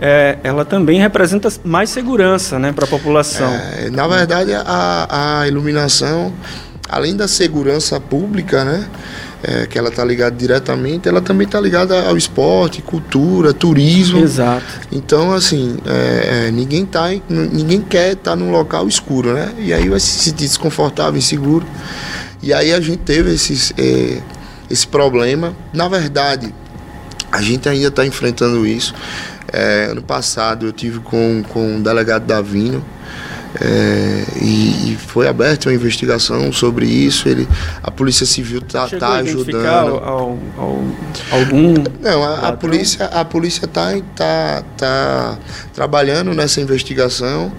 é, 0.00 0.38
ela 0.42 0.64
também 0.64 1.00
representa 1.00 1.48
mais 1.64 1.90
segurança 1.90 2.58
né, 2.58 2.72
para 2.72 2.84
a 2.84 2.88
população. 2.88 3.52
É, 3.52 3.90
na 3.90 4.06
verdade, 4.06 4.52
a, 4.54 5.40
a 5.40 5.48
iluminação, 5.48 6.32
além 6.88 7.16
da 7.16 7.26
segurança 7.26 8.00
pública, 8.00 8.64
né? 8.64 8.86
É, 9.48 9.66
que 9.66 9.78
ela 9.78 9.88
está 9.88 10.04
ligada 10.04 10.36
diretamente, 10.36 11.08
ela 11.08 11.22
também 11.22 11.46
está 11.46 11.58
ligada 11.58 12.06
ao 12.06 12.18
esporte, 12.18 12.82
cultura, 12.82 13.54
turismo. 13.54 14.18
Exato. 14.18 14.62
Então, 14.92 15.32
assim, 15.32 15.78
é, 15.86 16.48
é, 16.48 16.50
ninguém 16.50 16.84
tá, 16.84 17.08
ninguém 17.30 17.80
quer 17.80 18.12
estar 18.12 18.32
tá 18.32 18.36
num 18.36 18.50
local 18.50 18.86
escuro, 18.86 19.32
né? 19.32 19.54
E 19.58 19.72
aí 19.72 19.88
vai 19.88 19.98
se 19.98 20.18
sentir 20.18 20.44
desconfortável, 20.44 21.16
inseguro. 21.16 21.66
E 22.42 22.52
aí 22.52 22.74
a 22.74 22.80
gente 22.80 22.98
teve 22.98 23.32
esses, 23.32 23.72
é, 23.78 24.20
esse 24.70 24.86
problema. 24.86 25.56
Na 25.72 25.88
verdade, 25.88 26.54
a 27.32 27.40
gente 27.40 27.68
ainda 27.70 27.88
está 27.88 28.04
enfrentando 28.04 28.66
isso. 28.66 28.94
É, 29.50 29.88
ano 29.90 30.02
passado 30.02 30.66
eu 30.66 30.72
tive 30.72 30.98
com, 31.00 31.42
com 31.48 31.76
o 31.76 31.80
delegado 31.80 32.26
Davino, 32.26 32.84
é, 33.60 34.24
e, 34.42 34.92
e, 34.92 34.98
foi 35.06 35.26
aberta 35.26 35.68
uma 35.68 35.74
investigação 35.74 36.52
sobre 36.52 36.86
isso. 36.86 37.28
Ele, 37.28 37.48
a 37.82 37.90
Polícia 37.90 38.26
Civil 38.26 38.58
está 38.58 38.86
tá 38.88 39.16
ajudando. 39.16 39.96
Ao, 39.96 40.38
ao, 40.56 40.84
algum. 41.30 41.74
Não, 42.00 42.22
a, 42.22 42.48
a 42.48 42.52
polícia 42.52 43.06
a 43.06 43.24
polícia 43.24 43.64
está 43.64 43.94
tá, 44.14 44.62
tá 44.76 45.38
trabalhando 45.74 46.34
nessa 46.34 46.60
investigação. 46.60 47.50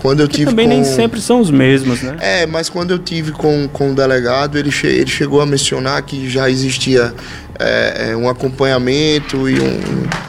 Quando 0.00 0.20
eu 0.20 0.28
tive 0.28 0.50
também 0.50 0.68
com... 0.68 0.74
nem 0.74 0.84
sempre 0.84 1.20
são 1.20 1.40
os 1.40 1.50
mesmos, 1.50 2.02
né? 2.02 2.16
É, 2.20 2.46
mas 2.46 2.68
quando 2.68 2.92
eu 2.92 2.98
tive 2.98 3.32
com, 3.32 3.68
com 3.72 3.90
o 3.90 3.94
delegado, 3.94 4.56
ele, 4.56 4.70
che... 4.70 4.86
ele 4.86 5.10
chegou 5.10 5.40
a 5.40 5.46
mencionar 5.46 6.00
que 6.02 6.28
já 6.28 6.48
existia 6.48 7.12
é, 7.58 8.10
é, 8.10 8.16
um 8.16 8.28
acompanhamento 8.28 9.48
e 9.48 9.60
um, 9.60 9.80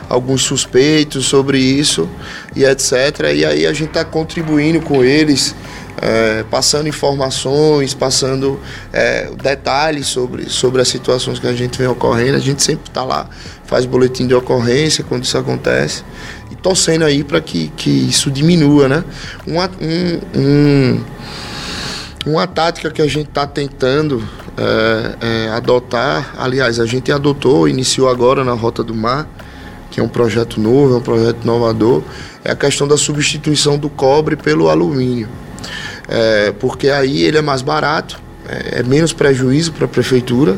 alguns 0.10 0.44
suspeitos 0.44 1.26
sobre 1.26 1.60
isso 1.60 2.10
e 2.56 2.64
etc. 2.64 2.92
E 3.36 3.46
aí 3.46 3.66
a 3.66 3.74
gente 3.74 3.90
está 3.90 4.04
contribuindo 4.04 4.82
com 4.82 5.04
eles, 5.04 5.56
é, 6.02 6.44
passando 6.50 6.88
informações, 6.88 7.94
passando 7.94 8.60
é, 8.92 9.30
detalhes 9.42 10.08
sobre, 10.08 10.50
sobre 10.50 10.82
as 10.82 10.88
situações 10.88 11.40
que 11.40 11.48
a 11.48 11.54
gente 11.54 11.78
vem 11.78 11.88
ocorrendo. 11.88 12.36
A 12.36 12.42
gente 12.42 12.64
sempre 12.64 12.90
está 12.90 13.04
lá, 13.04 13.30
faz 13.66 13.86
boletim 13.86 14.26
de 14.26 14.34
ocorrência 14.34 15.04
quando 15.04 15.24
isso 15.24 15.38
acontece 15.38 16.04
e 16.52 16.56
torcendo 16.56 17.06
aí 17.06 17.24
para 17.24 17.40
que, 17.40 17.68
que 17.78 17.90
isso 17.90 18.32
diminua, 18.32 18.88
né? 18.88 19.04
Uma, 19.46 19.70
um, 19.80 20.40
um, 20.40 21.04
uma 22.26 22.48
tática 22.48 22.90
que 22.90 23.02
a 23.02 23.08
gente 23.08 23.30
está 23.30 23.46
tentando 23.46 24.28
é, 24.60 25.46
é, 25.46 25.50
adotar, 25.52 26.34
aliás, 26.38 26.82
a 26.82 26.86
gente 26.86 27.12
adotou, 27.14 27.66
iniciou 27.66 28.10
agora 28.10 28.44
na 28.44 28.52
Rota 28.52 28.84
do 28.84 28.94
Mar, 28.94 29.26
que 29.90 30.02
é 30.02 30.04
um 30.04 30.10
projeto 30.10 30.60
novo, 30.60 30.96
é 30.96 30.98
um 30.98 31.02
projeto 31.02 31.38
inovador, 31.44 32.04
é 32.44 32.52
a 32.52 32.56
questão 32.56 32.86
da 32.86 32.98
substituição 32.98 33.78
do 33.78 33.90
cobre 33.90 34.36
pelo 34.36 34.68
alumínio. 34.68 35.30
É, 36.10 36.54
porque 36.60 36.90
aí 36.90 37.24
ele 37.24 37.38
é 37.38 37.42
mais 37.42 37.62
barato, 37.62 38.20
é, 38.48 38.80
é 38.80 38.84
menos 38.84 39.14
prejuízo 39.14 39.72
para 39.72 39.86
a 39.86 39.88
prefeitura. 39.88 40.58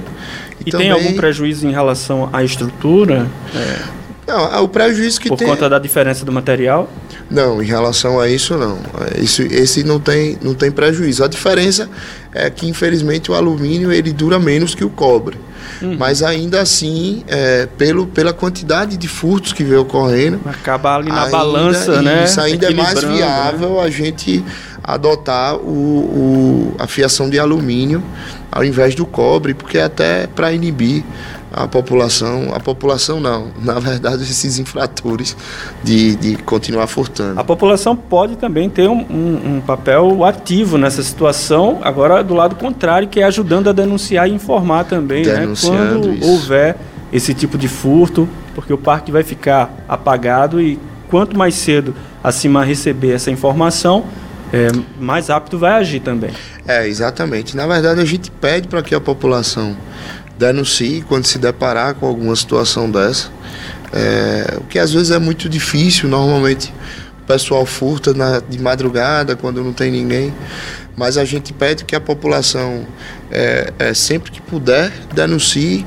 E, 0.59 0.69
e 0.69 0.71
também... 0.71 0.87
tem 0.87 0.91
algum 0.91 1.15
prejuízo 1.15 1.67
em 1.67 1.71
relação 1.71 2.27
à 2.33 2.43
estrutura? 2.43 3.27
É... 3.53 4.01
Não, 4.27 4.63
o 4.63 4.67
prejuízo 4.67 5.21
que 5.21 5.29
Por 5.29 5.37
tem... 5.37 5.47
conta 5.47 5.69
da 5.69 5.77
diferença 5.77 6.25
do 6.25 6.31
material? 6.31 6.89
Não, 7.31 7.63
em 7.63 7.65
relação 7.65 8.19
a 8.19 8.27
isso 8.27 8.57
não. 8.57 8.77
Isso, 9.17 9.41
esse 9.43 9.83
não 9.83 9.99
tem, 9.99 10.37
não 10.41 10.53
tem 10.53 10.69
prejuízo. 10.69 11.23
A 11.23 11.27
diferença 11.27 11.89
é 12.33 12.49
que 12.49 12.67
infelizmente 12.67 13.31
o 13.31 13.33
alumínio 13.33 13.91
ele 13.91 14.11
dura 14.11 14.37
menos 14.37 14.75
que 14.75 14.83
o 14.83 14.89
cobre. 14.89 15.37
Uhum. 15.81 15.95
Mas 15.97 16.21
ainda 16.21 16.61
assim, 16.61 17.23
é, 17.27 17.67
pelo, 17.77 18.05
pela 18.05 18.33
quantidade 18.33 18.97
de 18.97 19.07
furtos 19.07 19.53
que 19.53 19.63
vem 19.63 19.77
ocorrendo. 19.77 20.41
Acaba 20.45 20.95
ali 20.95 21.09
na 21.09 21.23
ainda, 21.23 21.37
balança, 21.37 22.01
né? 22.01 22.25
Isso 22.25 22.41
ainda 22.41 22.67
é 22.67 22.73
mais 22.73 23.01
né? 23.01 23.13
viável 23.13 23.75
né? 23.75 23.81
a 23.81 23.89
gente 23.89 24.43
adotar 24.83 25.55
o, 25.55 25.69
o, 25.69 26.75
a 26.77 26.87
fiação 26.87 27.29
de 27.29 27.39
alumínio 27.39 28.03
ao 28.51 28.65
invés 28.65 28.93
do 28.93 29.05
cobre, 29.05 29.53
porque 29.53 29.77
é 29.77 29.83
até 29.83 30.27
para 30.27 30.51
inibir 30.51 31.03
a 31.53 31.67
população, 31.67 32.53
a 32.53 32.59
população 32.59 33.19
não, 33.19 33.51
na 33.61 33.79
verdade 33.79 34.23
esses 34.23 34.57
infratores 34.57 35.35
de, 35.83 36.15
de 36.15 36.35
continuar 36.37 36.87
furtando. 36.87 37.39
A 37.39 37.43
população 37.43 37.95
pode 37.95 38.35
também 38.37 38.69
ter 38.69 38.87
um, 38.87 39.05
um, 39.09 39.55
um, 39.55 39.61
papel 39.61 40.23
ativo 40.23 40.77
nessa 40.77 41.03
situação, 41.03 41.79
agora 41.83 42.23
do 42.23 42.33
lado 42.33 42.55
contrário, 42.55 43.07
que 43.07 43.19
é 43.19 43.23
ajudando 43.23 43.69
a 43.69 43.73
denunciar 43.73 44.29
e 44.29 44.33
informar 44.33 44.85
também, 44.85 45.25
né, 45.25 45.47
quando 45.61 46.13
isso. 46.13 46.29
houver 46.29 46.77
esse 47.11 47.33
tipo 47.33 47.57
de 47.57 47.67
furto, 47.67 48.27
porque 48.55 48.71
o 48.71 48.77
parque 48.77 49.11
vai 49.11 49.23
ficar 49.23 49.83
apagado 49.87 50.61
e 50.61 50.79
quanto 51.09 51.37
mais 51.37 51.55
cedo 51.55 51.93
a 52.23 52.31
CIMA 52.31 52.63
receber 52.63 53.13
essa 53.13 53.29
informação, 53.29 54.05
é, 54.53 54.67
mais 54.99 55.27
rápido 55.27 55.57
vai 55.57 55.73
agir 55.73 55.99
também. 56.01 56.31
É, 56.67 56.87
exatamente. 56.87 57.55
Na 57.55 57.65
verdade, 57.65 57.99
a 57.99 58.05
gente 58.05 58.29
pede 58.29 58.67
para 58.67 58.81
que 58.81 58.93
a 58.93 58.99
população 58.99 59.75
denuncie 60.41 61.03
quando 61.07 61.25
se 61.25 61.37
deparar 61.37 61.93
com 61.93 62.07
alguma 62.07 62.35
situação 62.35 62.89
dessa. 62.89 63.29
É, 63.93 64.57
o 64.57 64.63
que 64.63 64.79
às 64.79 64.91
vezes 64.91 65.11
é 65.11 65.19
muito 65.19 65.47
difícil, 65.47 66.09
normalmente 66.09 66.73
o 67.21 67.25
pessoal 67.27 67.65
furta 67.65 68.13
na, 68.13 68.39
de 68.39 68.57
madrugada 68.59 69.35
quando 69.35 69.63
não 69.63 69.71
tem 69.71 69.91
ninguém, 69.91 70.33
mas 70.97 71.17
a 71.17 71.25
gente 71.25 71.53
pede 71.53 71.85
que 71.85 71.95
a 71.95 71.99
população, 71.99 72.87
é, 73.29 73.71
é, 73.77 73.93
sempre 73.93 74.31
que 74.31 74.41
puder, 74.41 74.91
denuncie. 75.13 75.85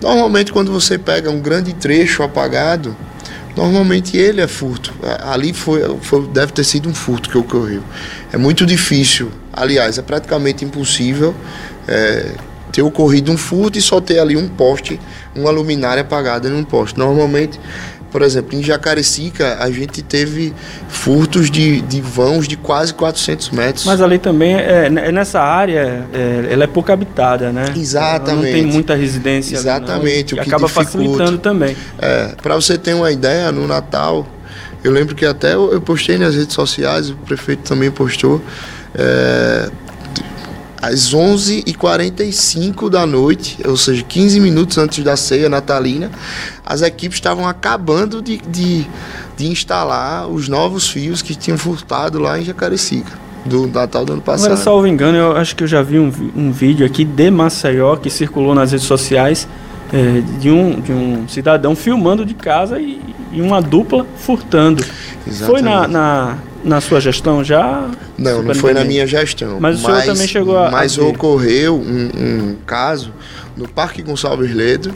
Normalmente, 0.00 0.52
quando 0.52 0.72
você 0.72 0.98
pega 0.98 1.30
um 1.30 1.40
grande 1.40 1.72
trecho 1.72 2.22
apagado, 2.22 2.96
normalmente 3.56 4.16
ele 4.16 4.40
é 4.40 4.48
furto. 4.48 4.92
Ali 5.22 5.52
foi, 5.52 5.80
foi, 6.02 6.26
deve 6.28 6.52
ter 6.52 6.64
sido 6.64 6.88
um 6.88 6.94
furto 6.94 7.30
que 7.30 7.38
ocorreu. 7.38 7.82
É 8.32 8.36
muito 8.36 8.66
difícil, 8.66 9.30
aliás, 9.52 9.98
é 9.98 10.02
praticamente 10.02 10.64
impossível. 10.64 11.34
É, 11.86 12.32
ter 12.74 12.82
ocorrido 12.82 13.30
um 13.30 13.36
furto 13.36 13.78
e 13.78 13.80
só 13.80 14.00
ter 14.00 14.18
ali 14.18 14.36
um 14.36 14.48
poste, 14.48 15.00
uma 15.32 15.50
luminária 15.50 16.00
apagada 16.00 16.48
em 16.48 16.52
um 16.52 16.64
poste. 16.64 16.98
Normalmente, 16.98 17.60
por 18.10 18.20
exemplo, 18.20 18.58
em 18.58 18.62
Jacarecica, 18.64 19.58
a 19.60 19.70
gente 19.70 20.02
teve 20.02 20.52
furtos 20.88 21.48
de, 21.52 21.80
de 21.82 22.00
vãos 22.00 22.48
de 22.48 22.56
quase 22.56 22.92
400 22.92 23.50
metros. 23.50 23.84
Mas 23.84 24.02
ali 24.02 24.18
também, 24.18 24.56
é, 24.56 24.86
é 24.86 25.12
nessa 25.12 25.40
área, 25.40 26.04
é, 26.12 26.48
ela 26.50 26.64
é 26.64 26.66
pouco 26.66 26.90
habitada, 26.90 27.52
né? 27.52 27.72
Exatamente. 27.76 28.44
Não 28.44 28.52
tem 28.52 28.66
muita 28.66 28.96
residência. 28.96 29.54
Exatamente. 29.54 30.34
Ali, 30.34 30.36
não, 30.36 30.42
o 30.42 30.44
que 30.44 30.50
acaba 30.50 30.66
dificulta. 30.66 30.90
facilitando 30.90 31.38
também. 31.38 31.76
É, 31.98 32.34
Para 32.42 32.56
você 32.56 32.76
ter 32.76 32.94
uma 32.94 33.12
ideia, 33.12 33.52
no 33.52 33.68
Natal, 33.68 34.26
eu 34.82 34.90
lembro 34.90 35.14
que 35.14 35.24
até 35.24 35.54
eu 35.54 35.80
postei 35.80 36.18
nas 36.18 36.34
redes 36.34 36.54
sociais, 36.54 37.10
o 37.10 37.16
prefeito 37.16 37.62
também 37.62 37.90
postou, 37.90 38.42
é, 38.96 39.70
às 40.84 41.14
11h45 41.14 42.90
da 42.90 43.06
noite, 43.06 43.58
ou 43.66 43.76
seja, 43.76 44.02
15 44.02 44.38
minutos 44.38 44.76
antes 44.76 45.02
da 45.02 45.16
ceia 45.16 45.48
natalina, 45.48 46.10
as 46.64 46.82
equipes 46.82 47.16
estavam 47.16 47.48
acabando 47.48 48.20
de, 48.20 48.36
de, 48.36 48.86
de 49.36 49.46
instalar 49.46 50.28
os 50.28 50.46
novos 50.48 50.88
fios 50.88 51.22
que 51.22 51.34
tinham 51.34 51.56
furtado 51.56 52.18
lá 52.18 52.38
em 52.38 52.44
Jacarecica 52.44 53.12
do 53.46 53.66
Natal 53.66 54.04
do 54.04 54.14
ano 54.14 54.22
passado. 54.22 54.46
Agora, 54.46 54.62
salvo 54.62 54.86
engano, 54.86 55.16
eu 55.16 55.36
acho 55.36 55.56
que 55.56 55.64
eu 55.64 55.68
já 55.68 55.82
vi 55.82 55.98
um, 55.98 56.12
um 56.36 56.52
vídeo 56.52 56.84
aqui 56.84 57.04
de 57.04 57.30
Maceió 57.30 57.96
que 57.96 58.10
circulou 58.10 58.54
nas 58.54 58.72
redes 58.72 58.86
sociais 58.86 59.48
é, 59.92 60.22
de, 60.38 60.50
um, 60.50 60.80
de 60.80 60.92
um 60.92 61.28
cidadão 61.28 61.74
filmando 61.76 62.24
de 62.24 62.34
casa 62.34 62.78
e, 62.80 63.00
e 63.34 63.42
uma 63.42 63.60
dupla 63.60 64.06
furtando. 64.16 64.84
Foi 65.46 65.60
na, 65.60 65.88
na, 65.88 66.38
na, 66.62 66.80
sua 66.80 67.00
gestão 67.00 67.42
já? 67.42 67.90
Não, 68.16 68.42
não 68.42 68.54
foi 68.54 68.72
na 68.72 68.84
minha 68.84 69.06
gestão. 69.06 69.58
Mas, 69.60 69.80
mas 69.80 69.82
o 69.82 69.86
senhor 69.86 70.14
também 70.14 70.28
chegou 70.28 70.58
a. 70.58 70.70
Mas 70.70 70.98
a 70.98 71.02
ocorreu 71.02 71.76
um, 71.76 72.10
um, 72.16 72.56
caso 72.66 73.12
no 73.56 73.68
Parque 73.68 74.02
Gonçalves 74.02 74.54
Ledo. 74.54 74.94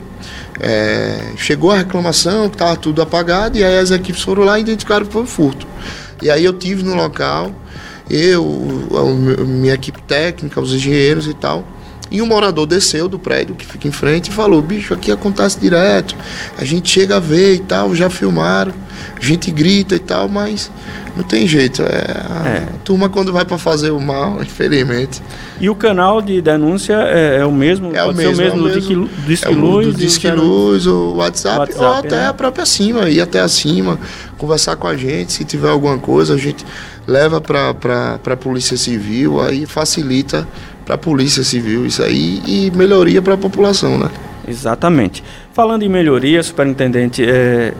É, 0.61 1.33
chegou 1.37 1.71
a 1.71 1.77
reclamação 1.77 2.49
que 2.49 2.55
estava 2.55 2.75
tudo 2.75 3.01
apagado 3.01 3.57
e 3.57 3.63
aí 3.63 3.79
as 3.79 3.91
equipes 3.91 4.21
foram 4.21 4.43
lá 4.43 4.59
e 4.59 4.61
identificaram 4.61 5.05
que 5.05 5.13
foi 5.13 5.25
furto. 5.25 5.65
E 6.21 6.29
aí 6.29 6.43
eu 6.43 6.51
tive 6.51 6.83
no 6.83 6.95
local, 6.95 7.51
eu, 8.09 8.89
a 8.97 9.45
minha 9.45 9.73
equipe 9.73 10.01
técnica, 10.01 10.59
os 10.59 10.73
engenheiros 10.73 11.27
e 11.27 11.33
tal. 11.33 11.65
E 12.11 12.21
um 12.21 12.25
morador 12.25 12.65
desceu 12.65 13.07
do 13.07 13.19
prédio 13.19 13.55
que 13.55 13.65
fica 13.65 13.87
em 13.87 13.91
frente 13.91 14.29
e 14.29 14.33
falou: 14.33 14.61
bicho, 14.61 14.93
aqui 14.93 15.11
acontece 15.11 15.59
direto. 15.59 16.15
A 16.57 16.65
gente 16.65 16.89
chega 16.89 17.17
a 17.17 17.19
ver 17.19 17.55
e 17.55 17.59
tal, 17.59 17.93
já 17.93 18.09
filmaram, 18.09 18.73
a 19.15 19.23
gente 19.23 19.51
grita 19.51 19.95
e 19.95 19.99
tal, 19.99 20.27
mas 20.27 20.71
não 21.15 21.23
tem 21.23 21.47
jeito. 21.47 21.81
É, 21.83 21.85
a 21.85 22.49
é. 22.49 22.67
turma 22.83 23.09
quando 23.09 23.31
vai 23.31 23.45
para 23.45 23.57
fazer 23.57 23.91
o 23.91 23.99
mal, 23.99 24.41
infelizmente. 24.43 25.21
E 25.59 25.69
o 25.69 25.75
canal 25.75 26.21
de 26.21 26.41
denúncia 26.41 26.93
é, 26.93 27.37
é 27.39 27.45
o 27.45 27.51
mesmo? 27.51 27.95
É 27.95 28.03
o 28.03 28.13
mesmo, 28.13 28.33
o 28.33 28.37
mesmo, 28.37 28.41
é 28.41 28.49
o 28.49 28.57
mesmo 28.57 28.69
do 28.69 28.73
Disque 28.73 28.95
Luz? 28.95 29.43
É 29.43 29.49
o 29.49 29.91
do 29.91 29.93
Disque 29.93 30.31
Luz, 30.31 30.87
o 30.87 31.15
WhatsApp, 31.15 31.59
WhatsApp 31.59 31.83
ou 31.83 31.93
até 31.93 32.15
né? 32.15 32.27
a 32.27 32.33
própria 32.33 32.65
cima, 32.65 33.09
ir 33.09 33.21
até 33.21 33.39
acima, 33.39 33.99
conversar 34.37 34.77
com 34.77 34.87
a 34.87 34.95
gente, 34.95 35.33
se 35.33 35.43
tiver 35.43 35.69
alguma 35.69 35.97
coisa, 35.97 36.33
a 36.33 36.37
gente 36.37 36.65
leva 37.05 37.41
para 37.41 38.19
a 38.25 38.37
Polícia 38.37 38.77
Civil, 38.77 39.41
aí 39.41 39.65
facilita 39.65 40.47
para 40.89 40.95
a 40.95 40.97
Polícia 40.97 41.43
Civil 41.43 41.85
isso 41.85 42.01
aí 42.01 42.41
e 42.47 42.71
melhoria 42.75 43.21
para 43.21 43.35
a 43.35 43.37
população, 43.37 43.99
né? 43.99 44.09
Exatamente. 44.47 45.23
Falando 45.53 45.83
em 45.83 45.89
melhoria, 45.89 46.41
superintendente, 46.41 47.23
é, 47.23 47.75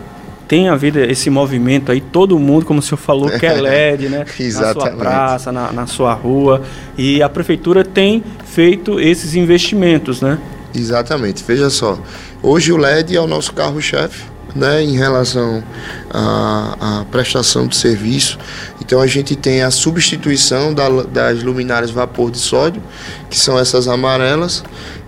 tem 0.46 0.68
havido 0.68 1.00
esse 1.00 1.28
movimento 1.28 1.90
aí, 1.90 2.00
todo 2.00 2.38
mundo, 2.38 2.64
como 2.64 2.78
o 2.78 2.82
senhor 2.82 2.98
falou, 2.98 3.28
quer 3.36 3.60
LED, 3.60 4.08
né? 4.08 4.24
Exatamente. 4.38 4.76
Na 4.76 4.90
sua 4.92 4.96
praça, 4.96 5.50
na, 5.50 5.72
na 5.72 5.86
sua 5.88 6.12
rua. 6.14 6.62
E 6.96 7.20
a 7.20 7.28
prefeitura 7.28 7.84
tem 7.84 8.22
feito 8.44 9.00
esses 9.00 9.34
investimentos, 9.34 10.22
né? 10.22 10.38
Exatamente. 10.72 11.42
Veja 11.42 11.68
só, 11.68 11.98
hoje 12.40 12.72
o 12.72 12.76
LED 12.76 13.16
é 13.16 13.20
o 13.20 13.26
nosso 13.26 13.52
carro-chefe 13.52 14.22
né, 14.54 14.82
em 14.82 14.96
relação 14.96 15.62
à, 16.10 17.00
à, 17.00 17.04
prestação 17.04 17.66
de 17.66 17.76
serviço. 17.76 18.38
Então 18.80 19.00
a 19.00 19.06
gente 19.06 19.36
tem 19.36 19.62
a 19.62 19.70
substituição 19.70 20.74
da, 20.74 20.88
das 21.04 21.42
luminárias 21.42 21.90
vapor 21.90 22.30
de 22.30 22.38
sódio, 22.38 22.82
que 23.28 23.38
são 23.38 23.58
essas 23.58 23.88
amarelas, 23.88 24.62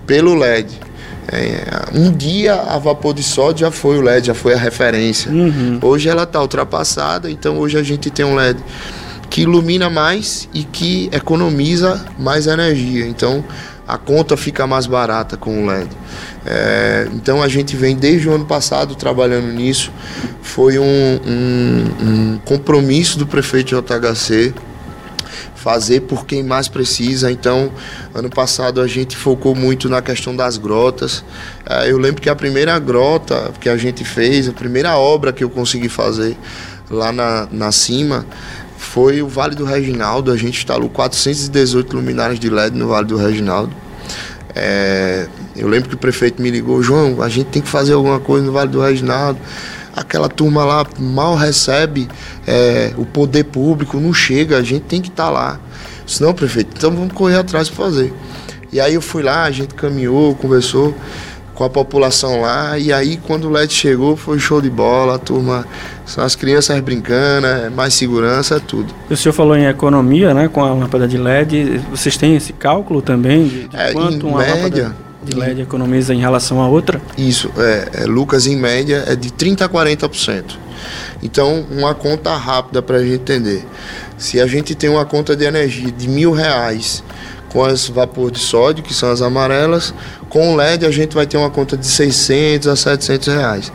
pelo 0.07 0.35
LED. 0.35 0.81
É, 1.29 1.65
um 1.95 2.11
dia 2.11 2.55
a 2.55 2.79
vapor 2.79 3.15
de 3.15 3.23
sódio 3.23 3.61
já 3.61 3.71
foi 3.71 3.97
o 3.97 4.03
LED, 4.03 4.27
já 4.27 4.35
foi 4.35 4.55
a 4.55 4.59
referência. 4.59 5.31
Uhum. 5.31 5.79
Hoje 5.81 6.09
ela 6.09 6.25
está 6.25 6.41
ultrapassada, 6.41 7.31
então 7.31 7.59
hoje 7.59 7.79
a 7.79 7.83
gente 7.83 8.11
tem 8.11 8.25
um 8.25 8.35
LED 8.35 8.63
que 9.31 9.43
ilumina 9.43 9.89
mais 9.89 10.49
e 10.53 10.63
que 10.63 11.09
economiza 11.11 12.05
mais 12.19 12.47
energia. 12.47 13.07
Então 13.07 13.43
a 13.87 13.99
conta 13.99 14.37
fica 14.37 14.67
mais 14.67 14.87
barata 14.87 15.37
com 15.37 15.65
o 15.65 15.67
LED. 15.67 15.91
É, 16.47 17.09
então 17.13 17.43
a 17.43 17.49
gente 17.49 17.77
vem 17.77 17.97
desde 17.97 18.29
o 18.29 18.35
ano 18.35 18.45
passado 18.45 18.95
trabalhando 18.95 19.53
nisso. 19.53 19.93
Foi 20.41 20.79
um, 20.79 20.85
um, 20.85 21.85
um 22.01 22.39
compromisso 22.45 23.19
do 23.19 23.27
prefeito 23.27 23.75
JHC 23.75 24.55
fazer 25.63 26.01
por 26.01 26.27
quem 26.27 26.43
mais 26.43 26.67
precisa. 26.67 27.31
Então, 27.31 27.71
ano 28.13 28.29
passado 28.29 28.81
a 28.81 28.87
gente 28.89 29.17
focou 29.17 29.55
muito 29.55 29.89
na 29.89 30.03
questão 30.03 30.35
das 30.35 30.57
grotas. 30.57 31.25
É, 31.65 31.91
eu 31.91 31.99
lembro 31.99 32.21
que 32.21 32.29
a 32.29 32.35
primeira 32.35 32.77
grota 32.81 33.53
que 33.61 33.69
a 33.69 33.77
gente 33.77 34.05
fez, 34.05 34.49
a 34.49 34.53
primeira 34.53 34.97
obra 34.97 35.33
que 35.33 35.45
eu 35.45 35.51
consegui 35.51 35.89
fazer 35.89 36.37
lá 36.91 37.13
na, 37.13 37.49
na 37.51 37.73
cima, 37.73 38.27
foi 38.93 39.23
o 39.23 39.27
Vale 39.27 39.55
do 39.55 39.65
Reginaldo. 39.65 40.31
A 40.31 40.37
gente 40.37 40.59
instalou 40.59 40.91
418 40.91 41.97
luminárias 41.97 42.39
de 42.39 42.51
LED 42.51 42.77
no 42.77 42.89
Vale 42.89 43.07
do 43.07 43.17
Reginaldo. 43.17 43.75
É, 44.55 45.27
eu 45.57 45.67
lembro 45.67 45.89
que 45.89 45.95
o 45.95 45.99
prefeito 45.99 46.43
me 46.43 46.51
ligou, 46.51 46.83
João, 46.83 47.23
a 47.23 47.29
gente 47.31 47.47
tem 47.47 47.63
que 47.63 47.71
fazer 47.71 47.95
alguma 47.95 48.21
coisa 48.21 48.45
no 48.45 48.53
Vale 48.53 48.69
do 48.69 48.83
Reginaldo. 48.83 49.41
Aquela 49.97 50.29
turma 50.29 50.63
lá 50.63 50.87
mal 50.99 51.35
recebe 51.37 52.07
é, 52.47 52.93
o 52.99 53.07
poder 53.07 53.45
público, 53.45 53.99
não 53.99 54.13
chega, 54.13 54.59
a 54.59 54.63
gente 54.63 54.83
tem 54.83 55.01
que 55.01 55.09
estar 55.09 55.25
tá 55.25 55.31
lá. 55.31 55.61
Senão, 56.07 56.35
prefeito, 56.35 56.75
então 56.77 56.91
vamos 56.91 57.15
correr 57.15 57.37
atrás 57.37 57.71
para 57.71 57.87
fazer. 57.87 58.13
E 58.71 58.79
aí 58.79 58.93
eu 58.93 59.01
fui 59.01 59.23
lá, 59.23 59.45
a 59.45 59.51
gente 59.51 59.73
caminhou, 59.73 60.35
conversou 60.35 60.95
com 61.55 61.65
a 61.65 61.71
população 61.71 62.41
lá. 62.41 62.79
E 62.79 62.93
aí, 62.93 63.17
quando 63.17 63.47
o 63.47 63.51
LED 63.51 63.73
chegou, 63.73 64.17
foi 64.17 64.39
show 64.39 64.61
de 64.61 64.71
bola, 64.71 65.17
a 65.17 65.19
turma, 65.19 65.67
são 66.07 66.25
as 66.25 66.35
crianças 66.35 66.79
brincando, 66.81 67.47
é 67.47 67.71
mais 67.71 67.95
segurança, 67.95 68.57
é 68.57 68.61
tudo. 68.61 68.93
O 69.11 69.17
senhor 69.17 69.33
falou 69.33 69.57
em 69.57 69.67
economia, 69.67 70.35
né, 70.35 70.49
com 70.49 70.63
a 70.63 70.73
lâmpada 70.73 71.07
de 71.07 71.17
LED. 71.17 71.81
Vocês 71.91 72.17
têm 72.17 72.37
esse 72.37 72.53
cálculo 72.53 73.03
também 73.03 73.49
de, 73.49 73.69
de 73.69 73.77
é, 73.77 73.93
quanto 73.93 74.27
uma 74.27 74.39
média, 74.39 74.55
lâmpada 74.55 74.97
de 75.23 75.37
LED 75.37 75.61
em, 75.61 75.63
economiza 75.63 76.15
em 76.15 76.21
relação 76.21 76.61
à 76.61 76.69
outra? 76.69 77.01
Isso, 77.17 77.51
é, 77.57 78.03
é, 78.03 78.05
Lucas, 78.05 78.47
em 78.47 78.57
média, 78.57 79.05
é 79.07 79.15
de 79.15 79.31
30% 79.31 79.63
a 79.63 79.69
40%. 79.69 80.45
Então, 81.23 81.65
uma 81.71 81.95
conta 81.95 82.35
rápida 82.37 82.83
para 82.83 82.97
a 82.97 83.03
gente 83.03 83.15
entender. 83.15 83.65
Se 84.19 84.41
a 84.41 84.47
gente 84.47 84.75
tem 84.75 84.91
uma 84.91 85.05
conta 85.05 85.37
de 85.37 85.45
energia 85.45 85.91
de 85.91 86.09
mil 86.09 86.33
reais 86.33 87.05
com 87.53 87.63
as 87.65 87.89
vapor 87.89 88.31
de 88.31 88.39
sódio, 88.39 88.83
que 88.83 88.95
são 88.95 89.11
as 89.11 89.21
amarelas. 89.21 89.93
Com 90.29 90.55
o 90.55 90.57
LED 90.57 90.87
a 90.87 90.91
gente 90.91 91.15
vai 91.15 91.27
ter 91.27 91.37
uma 91.37 91.51
conta 91.51 91.77
de 91.77 91.87
600 91.87 92.69
a 92.69 92.75
700 92.77 93.29
reais. 93.29 93.73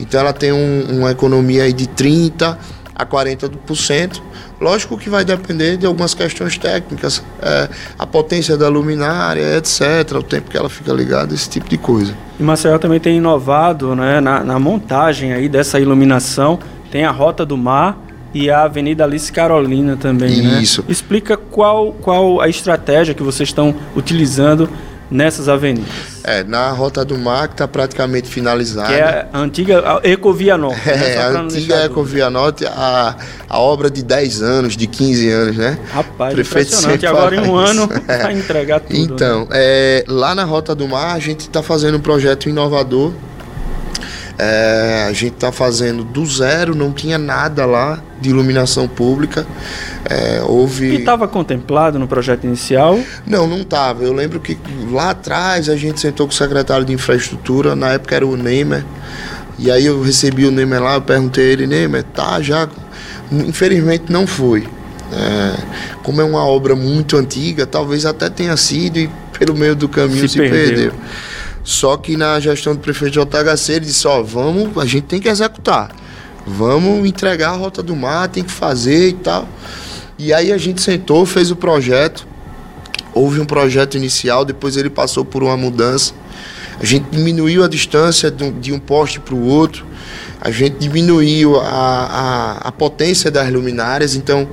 Então 0.00 0.20
ela 0.20 0.32
tem 0.32 0.52
um, 0.52 0.98
uma 0.98 1.10
economia 1.10 1.64
aí 1.64 1.72
de 1.72 1.86
30 1.86 2.58
a 2.94 3.06
40%. 3.06 4.20
Lógico 4.60 4.98
que 4.98 5.08
vai 5.08 5.24
depender 5.24 5.76
de 5.76 5.86
algumas 5.86 6.14
questões 6.14 6.58
técnicas, 6.58 7.22
é, 7.40 7.68
a 7.96 8.04
potência 8.04 8.56
da 8.56 8.68
luminária, 8.68 9.56
etc., 9.56 10.16
o 10.16 10.22
tempo 10.22 10.50
que 10.50 10.56
ela 10.56 10.68
fica 10.68 10.92
ligada, 10.92 11.32
esse 11.32 11.48
tipo 11.48 11.68
de 11.68 11.78
coisa. 11.78 12.12
E 12.40 12.42
Marcel 12.42 12.76
também 12.80 12.98
tem 12.98 13.18
inovado 13.18 13.94
né, 13.94 14.20
na, 14.20 14.42
na 14.42 14.58
montagem 14.58 15.32
aí 15.32 15.48
dessa 15.48 15.78
iluminação. 15.78 16.58
Tem 16.90 17.04
a 17.04 17.10
Rota 17.12 17.46
do 17.46 17.56
Mar, 17.56 17.96
e 18.38 18.50
a 18.50 18.62
Avenida 18.62 19.02
Alice 19.02 19.32
Carolina 19.32 19.96
também, 19.96 20.42
né? 20.42 20.62
Isso. 20.62 20.82
né? 20.82 20.88
Explica 20.90 21.36
qual, 21.36 21.92
qual 21.92 22.40
a 22.40 22.48
estratégia 22.48 23.12
que 23.12 23.22
vocês 23.22 23.48
estão 23.48 23.74
utilizando 23.96 24.68
nessas 25.10 25.48
avenidas. 25.48 25.88
É, 26.22 26.44
na 26.44 26.70
Rota 26.70 27.04
do 27.04 27.16
Mar, 27.16 27.48
que 27.48 27.54
está 27.54 27.66
praticamente 27.66 28.28
finalizada. 28.28 28.88
Que 28.88 29.00
é 29.00 29.26
a 29.32 29.38
antiga 29.38 30.00
Ecovia 30.04 30.56
Norte. 30.56 30.88
É, 30.88 30.96
né? 30.96 31.18
a 31.18 31.40
antiga 31.40 31.84
Ecovia 31.84 32.30
Norte, 32.30 32.66
a, 32.66 33.16
a 33.48 33.58
obra 33.58 33.90
de 33.90 34.02
10 34.04 34.42
anos, 34.42 34.76
de 34.76 34.86
15 34.86 35.30
anos, 35.30 35.56
né? 35.56 35.78
Rapaz, 35.90 36.34
Prefeito 36.34 36.68
impressionante. 36.68 37.06
Agora 37.06 37.34
em 37.34 37.40
um 37.40 37.56
ano 37.56 37.88
vai 38.06 38.34
entregar 38.34 38.80
tudo. 38.80 38.96
Então, 38.96 39.40
né? 39.40 39.46
é, 39.52 40.04
lá 40.06 40.34
na 40.34 40.44
Rota 40.44 40.74
do 40.74 40.86
Mar, 40.86 41.14
a 41.14 41.18
gente 41.18 41.40
está 41.40 41.62
fazendo 41.62 41.96
um 41.96 42.00
projeto 42.00 42.48
inovador 42.48 43.12
é, 44.38 45.06
a 45.08 45.12
gente 45.12 45.34
está 45.34 45.50
fazendo 45.50 46.04
do 46.04 46.24
zero, 46.24 46.72
não 46.74 46.92
tinha 46.92 47.18
nada 47.18 47.66
lá 47.66 48.00
de 48.20 48.30
iluminação 48.30 48.86
pública. 48.86 49.44
É, 50.08 50.40
houve. 50.46 50.86
E 50.90 50.96
estava 50.96 51.26
contemplado 51.26 51.98
no 51.98 52.06
projeto 52.06 52.44
inicial? 52.44 53.00
Não, 53.26 53.48
não 53.48 53.62
estava. 53.62 54.04
Eu 54.04 54.12
lembro 54.12 54.38
que 54.38 54.56
lá 54.90 55.10
atrás 55.10 55.68
a 55.68 55.76
gente 55.76 56.00
sentou 56.00 56.26
com 56.26 56.32
o 56.32 56.36
secretário 56.36 56.84
de 56.84 56.92
infraestrutura, 56.92 57.74
na 57.74 57.90
época 57.90 58.14
era 58.14 58.26
o 58.26 58.36
Neymer. 58.36 58.84
E 59.58 59.72
aí 59.72 59.86
eu 59.86 60.00
recebi 60.00 60.46
o 60.46 60.52
Neymer 60.52 60.80
lá, 60.80 60.94
eu 60.94 61.02
perguntei 61.02 61.48
a 61.48 61.52
ele, 61.52 61.66
Neymer, 61.66 62.04
tá 62.04 62.40
já. 62.40 62.68
Infelizmente 63.32 64.04
não 64.08 64.24
foi. 64.24 64.68
É, 65.12 65.54
como 66.04 66.20
é 66.20 66.24
uma 66.24 66.44
obra 66.46 66.76
muito 66.76 67.16
antiga, 67.16 67.66
talvez 67.66 68.06
até 68.06 68.30
tenha 68.30 68.56
sido 68.56 68.98
e 68.98 69.10
pelo 69.36 69.56
meio 69.56 69.74
do 69.74 69.88
caminho 69.88 70.28
se, 70.28 70.34
se 70.34 70.38
perdeu. 70.38 70.52
perdeu. 70.52 70.92
Só 71.68 71.98
que 71.98 72.16
na 72.16 72.40
gestão 72.40 72.74
do 72.74 72.80
prefeito 72.80 73.20
JHC 73.20 73.72
ele 73.74 73.84
disse, 73.84 74.08
ó, 74.08 74.22
vamos, 74.22 74.74
a 74.78 74.86
gente 74.86 75.04
tem 75.04 75.20
que 75.20 75.28
executar. 75.28 75.94
Vamos 76.46 77.06
entregar 77.06 77.50
a 77.50 77.56
Rota 77.56 77.82
do 77.82 77.94
Mar, 77.94 78.26
tem 78.28 78.42
que 78.42 78.50
fazer 78.50 79.10
e 79.10 79.12
tal. 79.12 79.46
E 80.18 80.32
aí 80.32 80.50
a 80.50 80.56
gente 80.56 80.80
sentou, 80.80 81.26
fez 81.26 81.50
o 81.50 81.56
projeto. 81.56 82.26
Houve 83.12 83.38
um 83.38 83.44
projeto 83.44 83.98
inicial, 83.98 84.46
depois 84.46 84.78
ele 84.78 84.88
passou 84.88 85.26
por 85.26 85.42
uma 85.42 85.58
mudança. 85.58 86.14
A 86.80 86.86
gente 86.86 87.04
diminuiu 87.10 87.62
a 87.62 87.68
distância 87.68 88.30
de 88.30 88.72
um 88.72 88.78
poste 88.78 89.20
para 89.20 89.34
o 89.34 89.44
outro. 89.44 89.84
A 90.40 90.50
gente 90.50 90.78
diminuiu 90.78 91.60
a, 91.60 91.66
a, 91.66 92.52
a 92.68 92.72
potência 92.72 93.30
das 93.30 93.52
luminárias. 93.52 94.14
Então, 94.14 94.48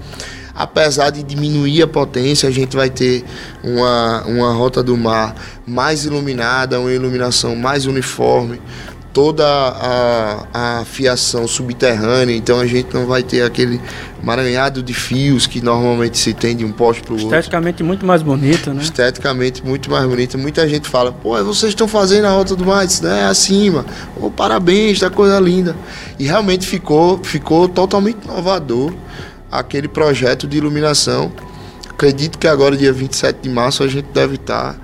apesar 0.56 1.10
de 1.10 1.22
diminuir 1.22 1.82
a 1.82 1.88
potência, 1.88 2.48
a 2.48 2.52
gente 2.52 2.76
vai 2.76 2.90
ter 2.90 3.24
uma, 3.64 4.24
uma 4.24 4.54
rota 4.54 4.82
do 4.82 4.96
mar 4.96 5.36
mais 5.68 6.06
iluminada, 6.06 6.80
uma 6.80 6.92
iluminação 6.92 7.56
mais 7.56 7.86
uniforme, 7.86 8.62
toda 9.16 9.46
a, 9.48 10.80
a 10.80 10.86
fiação 10.86 11.48
subterrânea, 11.48 12.36
então 12.36 12.60
a 12.60 12.68
gente 12.68 12.94
não 12.94 13.06
vai 13.06 13.24
ter 13.24 13.44
aquele 13.44 13.80
maranhado 14.22 14.84
de 14.84 14.94
fios 14.94 15.48
que 15.48 15.62
normalmente 15.62 16.18
se 16.18 16.34
tem 16.34 16.54
de 16.54 16.66
um 16.66 16.72
poste 16.74 17.02
para 17.02 17.14
o 17.14 17.16
outro. 17.16 17.28
Esteticamente 17.28 17.82
muito 17.82 18.06
mais 18.06 18.22
bonito, 18.22 18.74
né? 18.74 18.82
Esteticamente 18.82 19.64
muito 19.64 19.90
mais 19.90 20.06
bonito. 20.06 20.38
Muita 20.38 20.68
gente 20.68 20.90
fala, 20.90 21.14
pô, 21.14 21.42
vocês 21.46 21.72
estão 21.72 21.88
fazendo 21.88 22.26
a 22.26 22.32
Rota 22.32 22.58
do 22.58 22.66
Mar, 22.66 22.86
né? 23.02 23.26
Acima. 23.26 23.86
Pô, 24.20 24.30
parabéns, 24.30 25.00
tá 25.00 25.10
coisa 25.10 25.40
linda. 25.40 25.78
E 26.20 26.26
realmente 26.26 26.68
ficou, 26.68 27.24
ficou 27.24 27.70
totalmente 27.70 28.18
inovador 28.26 28.94
aquele 29.52 29.88
projeto 29.88 30.48
de 30.48 30.58
iluminação. 30.58 31.32
Acredito 31.90 32.38
que 32.38 32.48
agora, 32.48 32.76
dia 32.76 32.92
27 32.92 33.40
de 33.42 33.50
março, 33.50 33.84
a 33.84 33.88
gente 33.88 34.08
deve 34.14 34.36
estar 34.36 34.76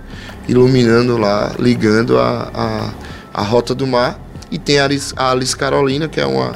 iluminando 0.48 1.18
lá, 1.18 1.54
ligando 1.60 2.18
a, 2.18 2.52
a 2.54 2.94
a 3.34 3.42
Rota 3.42 3.74
do 3.74 3.88
Mar. 3.88 4.20
E 4.50 4.58
tem 4.58 4.80
a 4.80 4.86
Alice, 4.86 5.14
a 5.16 5.32
Alice 5.32 5.56
Carolina, 5.56 6.08
que 6.10 6.20
é 6.20 6.26
uma, 6.26 6.54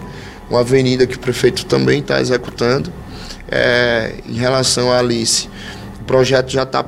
uma 0.49 0.59
avenida 0.59 1.07
que 1.07 1.15
o 1.15 1.19
prefeito 1.19 1.65
também 1.65 1.99
está 1.99 2.19
executando. 2.19 2.91
É, 3.49 4.15
em 4.27 4.33
relação 4.33 4.91
à 4.91 4.99
Alice, 4.99 5.47
o 6.01 6.03
projeto 6.03 6.49
já 6.49 6.63
está 6.63 6.83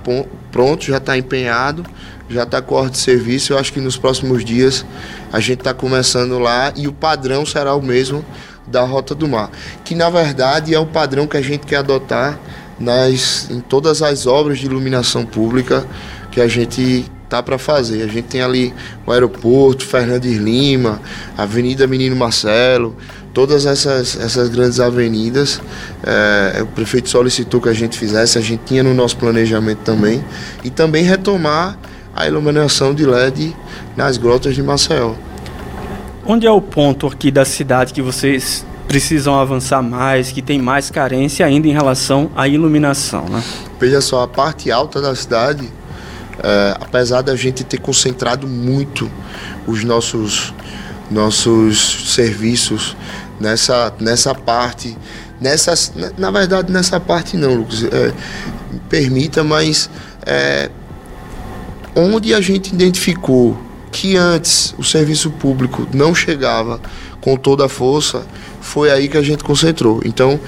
pronto, 0.51 0.83
já 0.83 0.97
está 0.97 1.17
empenhado, 1.17 1.85
já 2.29 2.43
está 2.43 2.61
com 2.61 2.75
ordem 2.75 2.91
de 2.91 2.97
serviço. 2.97 3.53
Eu 3.53 3.57
acho 3.57 3.71
que 3.71 3.79
nos 3.79 3.95
próximos 3.95 4.43
dias 4.43 4.85
a 5.31 5.39
gente 5.39 5.59
está 5.59 5.73
começando 5.73 6.37
lá 6.39 6.73
e 6.75 6.87
o 6.87 6.93
padrão 6.93 7.45
será 7.45 7.73
o 7.73 7.81
mesmo 7.81 8.25
da 8.67 8.83
Rota 8.83 9.15
do 9.15 9.27
Mar, 9.27 9.49
que 9.83 9.95
na 9.95 10.09
verdade 10.09 10.73
é 10.73 10.79
o 10.79 10.85
padrão 10.85 11.25
que 11.25 11.37
a 11.37 11.41
gente 11.41 11.65
quer 11.65 11.77
adotar 11.77 12.37
nas, 12.79 13.49
em 13.49 13.59
todas 13.59 14.01
as 14.01 14.27
obras 14.27 14.59
de 14.59 14.65
iluminação 14.65 15.25
pública 15.25 15.85
que 16.31 16.41
a 16.41 16.47
gente 16.47 17.09
tá 17.29 17.41
para 17.41 17.57
fazer. 17.57 18.03
A 18.03 18.07
gente 18.07 18.25
tem 18.25 18.41
ali 18.41 18.73
o 19.05 19.11
aeroporto, 19.11 19.85
Fernandes 19.85 20.37
Lima, 20.37 21.01
Avenida 21.37 21.87
Menino 21.87 22.15
Marcelo, 22.15 22.95
todas 23.33 23.65
essas, 23.65 24.17
essas 24.19 24.49
grandes 24.49 24.79
avenidas. 24.79 25.61
É, 26.03 26.61
o 26.61 26.67
prefeito 26.67 27.09
solicitou 27.09 27.61
que 27.61 27.69
a 27.69 27.73
gente 27.73 27.97
fizesse, 27.97 28.37
a 28.37 28.41
gente 28.41 28.61
tinha 28.65 28.83
no 28.83 28.93
nosso 28.93 29.17
planejamento 29.17 29.79
também. 29.79 30.23
E 30.63 30.69
também 30.69 31.03
retomar 31.03 31.77
a 32.15 32.27
iluminação 32.27 32.93
de 32.93 33.05
LED 33.05 33.55
nas 33.95 34.17
grotas 34.17 34.55
de 34.55 34.63
Maceió. 34.63 35.13
Onde 36.27 36.45
é 36.45 36.51
o 36.51 36.61
ponto 36.61 37.07
aqui 37.07 37.31
da 37.31 37.45
cidade 37.45 37.93
que 37.93 38.01
vocês 38.01 38.65
precisam 38.87 39.39
avançar 39.39 39.81
mais, 39.81 40.31
que 40.31 40.41
tem 40.41 40.61
mais 40.61 40.91
carência 40.91 41.45
ainda 41.45 41.67
em 41.67 41.71
relação 41.71 42.29
à 42.35 42.47
iluminação, 42.47 43.25
né? 43.29 43.41
Veja 43.79 44.01
só, 44.01 44.23
a 44.23 44.27
parte 44.27 44.69
alta 44.69 45.01
da 45.01 45.15
cidade 45.15 45.69
é, 46.43 46.77
apesar 46.79 47.21
da 47.21 47.35
gente 47.35 47.63
ter 47.63 47.79
concentrado 47.79 48.47
muito 48.47 49.09
os 49.65 49.83
nossos, 49.83 50.53
nossos 51.09 52.13
serviços 52.13 52.95
nessa, 53.39 53.93
nessa 53.99 54.35
parte, 54.35 54.95
nessa, 55.41 55.73
na 56.17 56.29
verdade 56.29 56.71
nessa 56.71 56.99
parte 56.99 57.35
não, 57.35 57.55
Lucas, 57.55 57.83
é, 57.83 58.13
permita, 58.87 59.43
mas 59.43 59.89
é, 60.25 60.69
onde 61.95 62.33
a 62.33 62.41
gente 62.41 62.73
identificou 62.73 63.57
que 63.99 64.15
antes 64.15 64.75
o 64.77 64.83
serviço 64.83 65.31
público 65.31 65.87
não 65.91 66.13
chegava 66.13 66.79
com 67.19 67.35
toda 67.35 67.65
a 67.65 67.69
força, 67.69 68.23
foi 68.61 68.91
aí 68.91 69.07
que 69.07 69.17
a 69.17 69.23
gente 69.23 69.43
concentrou. 69.43 70.01
Então, 70.05 70.39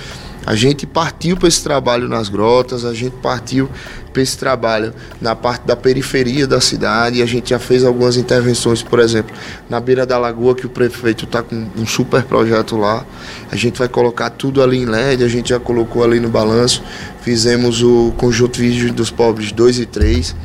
a 0.45 0.53
gente 0.53 0.85
partiu 0.85 1.35
para 1.35 1.47
esse 1.47 1.63
trabalho 1.63 2.07
nas 2.07 2.29
grotas, 2.29 2.85
a 2.85 2.93
gente 2.93 3.15
partiu 3.23 3.67
para 4.13 4.21
esse 4.21 4.37
trabalho 4.37 4.93
na 5.19 5.35
parte 5.35 5.65
da 5.65 5.75
periferia 5.75 6.45
da 6.45 6.61
cidade. 6.61 7.23
A 7.23 7.25
gente 7.25 7.49
já 7.49 7.57
fez 7.57 7.83
algumas 7.83 8.17
intervenções, 8.17 8.83
por 8.83 8.99
exemplo, 8.99 9.35
na 9.67 9.79
beira 9.79 10.05
da 10.05 10.19
lagoa, 10.19 10.53
que 10.53 10.67
o 10.67 10.69
prefeito 10.69 11.25
está 11.25 11.41
com 11.41 11.67
um 11.75 11.87
super 11.87 12.23
projeto 12.23 12.77
lá. 12.77 13.03
A 13.51 13.55
gente 13.55 13.79
vai 13.79 13.87
colocar 13.87 14.29
tudo 14.29 14.61
ali 14.61 14.77
em 14.77 14.85
LED, 14.85 15.23
a 15.23 15.27
gente 15.27 15.49
já 15.49 15.59
colocou 15.59 16.03
ali 16.03 16.19
no 16.19 16.29
balanço. 16.29 16.83
Fizemos 17.21 17.81
o 17.81 18.13
conjunto 18.15 18.59
vídeo 18.59 18.93
dos 18.93 19.09
pobres 19.09 19.51
2 19.51 19.79
e 19.79 19.85
3. 19.87 20.35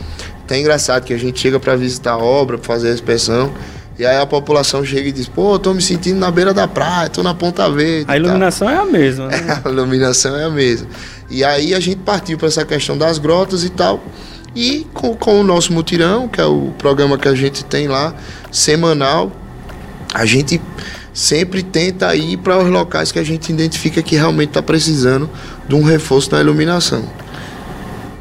É 0.48 0.58
engraçado 0.58 1.04
que 1.04 1.14
a 1.14 1.18
gente 1.18 1.40
chega 1.40 1.58
para 1.58 1.74
visitar 1.76 2.12
a 2.12 2.18
obra, 2.18 2.58
para 2.58 2.66
fazer 2.66 2.90
a 2.90 2.94
inspeção. 2.94 3.52
E 3.98 4.04
aí 4.04 4.18
a 4.18 4.26
população 4.26 4.84
chega 4.84 5.08
e 5.08 5.12
diz, 5.12 5.28
pô, 5.28 5.56
tô 5.58 5.72
me 5.72 5.80
sentindo 5.80 6.18
na 6.18 6.30
beira 6.30 6.52
da 6.52 6.66
praia, 6.66 7.08
tô 7.08 7.22
na 7.22 7.32
Ponta 7.32 7.70
Verde. 7.70 8.06
A 8.08 8.16
iluminação 8.16 8.68
é 8.68 8.76
a 8.76 8.84
mesma, 8.84 9.28
né? 9.28 9.60
a 9.64 9.68
iluminação 9.68 10.36
é 10.36 10.44
a 10.44 10.50
mesma. 10.50 10.88
E 11.30 11.44
aí 11.44 11.74
a 11.74 11.80
gente 11.80 11.98
partiu 11.98 12.36
para 12.36 12.48
essa 12.48 12.64
questão 12.64 12.98
das 12.98 13.18
grotas 13.18 13.62
e 13.62 13.70
tal. 13.70 14.02
E 14.54 14.86
com, 14.92 15.14
com, 15.14 15.40
o 15.40 15.44
nosso 15.44 15.72
mutirão, 15.72 16.28
que 16.28 16.40
é 16.40 16.44
o 16.44 16.72
programa 16.76 17.16
que 17.16 17.28
a 17.28 17.34
gente 17.34 17.64
tem 17.64 17.86
lá, 17.86 18.14
semanal, 18.50 19.30
a 20.12 20.24
gente 20.24 20.60
sempre 21.12 21.62
tenta 21.62 22.14
ir 22.16 22.36
para 22.38 22.58
os 22.58 22.68
locais 22.68 23.12
que 23.12 23.18
a 23.20 23.24
gente 23.24 23.52
identifica 23.52 24.02
que 24.02 24.16
realmente 24.16 24.50
está 24.50 24.62
precisando 24.62 25.30
de 25.68 25.74
um 25.74 25.82
reforço 25.82 26.32
na 26.32 26.40
iluminação. 26.40 27.04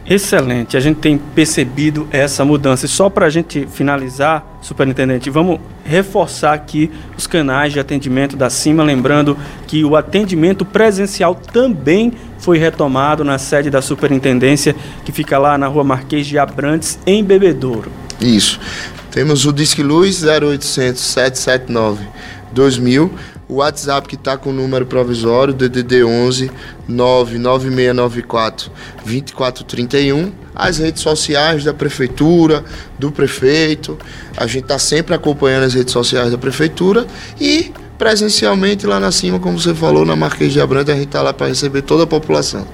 Excelente, 0.05 0.75
a 0.75 0.81
gente 0.81 0.97
tem 0.97 1.17
percebido 1.17 2.07
essa 2.11 2.43
mudança. 2.43 2.85
E 2.85 2.89
só 2.89 3.09
para 3.09 3.25
a 3.25 3.29
gente 3.29 3.65
finalizar, 3.67 4.59
superintendente, 4.61 5.29
vamos 5.29 5.59
reforçar 5.85 6.53
aqui 6.53 6.91
os 7.17 7.25
canais 7.25 7.71
de 7.71 7.79
atendimento 7.79 8.35
da 8.35 8.49
CIMA, 8.49 8.83
lembrando 8.83 9.37
que 9.65 9.83
o 9.85 9.95
atendimento 9.95 10.65
presencial 10.65 11.35
também 11.35 12.11
foi 12.37 12.57
retomado 12.57 13.23
na 13.23 13.37
sede 13.37 13.69
da 13.69 13.81
superintendência, 13.81 14.75
que 15.05 15.11
fica 15.13 15.37
lá 15.37 15.57
na 15.57 15.67
rua 15.67 15.85
Marquês 15.85 16.27
de 16.27 16.37
Abrantes, 16.37 16.99
em 17.05 17.23
Bebedouro. 17.23 17.89
Isso. 18.19 18.59
Temos 19.09 19.45
o 19.45 19.53
Disque 19.53 19.81
Luz 19.81 20.23
0800 20.23 21.01
779 21.01 22.05
2000 22.51 23.11
o 23.53 23.57
WhatsApp 23.57 24.07
que 24.07 24.15
está 24.15 24.35
com 24.35 24.49
o 24.49 24.53
número 24.53 24.85
provisório, 24.85 25.53
DDD 25.53 26.03
11 26.03 26.51
99694 26.87 28.71
2431. 29.05 30.31
As 30.55 30.79
redes 30.79 31.01
sociais 31.01 31.63
da 31.63 31.73
prefeitura, 31.73 32.63
do 32.97 33.11
prefeito. 33.11 33.97
A 34.35 34.47
gente 34.47 34.63
está 34.63 34.79
sempre 34.79 35.13
acompanhando 35.13 35.63
as 35.63 35.73
redes 35.73 35.93
sociais 35.93 36.31
da 36.31 36.37
prefeitura 36.37 37.05
e 37.39 37.71
presencialmente 37.97 38.87
lá 38.87 38.99
na 38.99 39.11
cima, 39.11 39.39
como 39.39 39.59
você 39.59 39.73
falou, 39.73 40.03
na 40.03 40.15
Marquês 40.15 40.51
de 40.51 40.59
Abrantes, 40.59 40.93
a 40.93 40.95
gente 40.97 41.07
está 41.07 41.21
lá 41.21 41.31
para 41.31 41.47
receber 41.47 41.83
toda 41.83 42.03
a 42.03 42.07
população. 42.07 42.67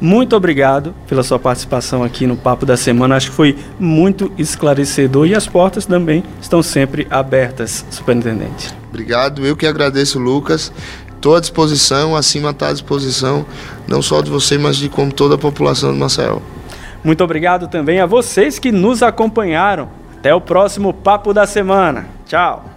Muito 0.00 0.34
obrigado 0.34 0.94
pela 1.06 1.22
sua 1.22 1.38
participação 1.38 2.02
aqui 2.02 2.26
no 2.26 2.36
Papo 2.36 2.64
da 2.64 2.76
Semana. 2.76 3.16
Acho 3.16 3.30
que 3.30 3.36
foi 3.36 3.58
muito 3.78 4.32
esclarecedor 4.38 5.26
e 5.26 5.34
as 5.34 5.46
portas 5.46 5.84
também 5.84 6.24
estão 6.40 6.62
sempre 6.62 7.06
abertas, 7.10 7.84
superintendente. 7.90 8.74
Obrigado. 8.88 9.44
Eu 9.44 9.54
que 9.54 9.66
agradeço, 9.66 10.18
Lucas. 10.18 10.72
Estou 11.14 11.36
à 11.36 11.40
disposição, 11.40 12.16
acima 12.16 12.48
está 12.48 12.68
à 12.68 12.72
disposição, 12.72 13.44
não 13.86 14.00
só 14.00 14.22
de 14.22 14.30
você, 14.30 14.56
mas 14.56 14.76
de 14.76 14.88
como 14.88 15.12
toda 15.12 15.34
a 15.34 15.38
população 15.38 15.92
de 15.92 15.98
Maceió. 15.98 16.38
Muito 17.04 17.22
obrigado 17.22 17.68
também 17.68 18.00
a 18.00 18.06
vocês 18.06 18.58
que 18.58 18.72
nos 18.72 19.02
acompanharam. 19.02 19.88
Até 20.16 20.34
o 20.34 20.40
próximo 20.40 20.94
Papo 20.94 21.34
da 21.34 21.46
Semana. 21.46 22.06
Tchau. 22.26 22.69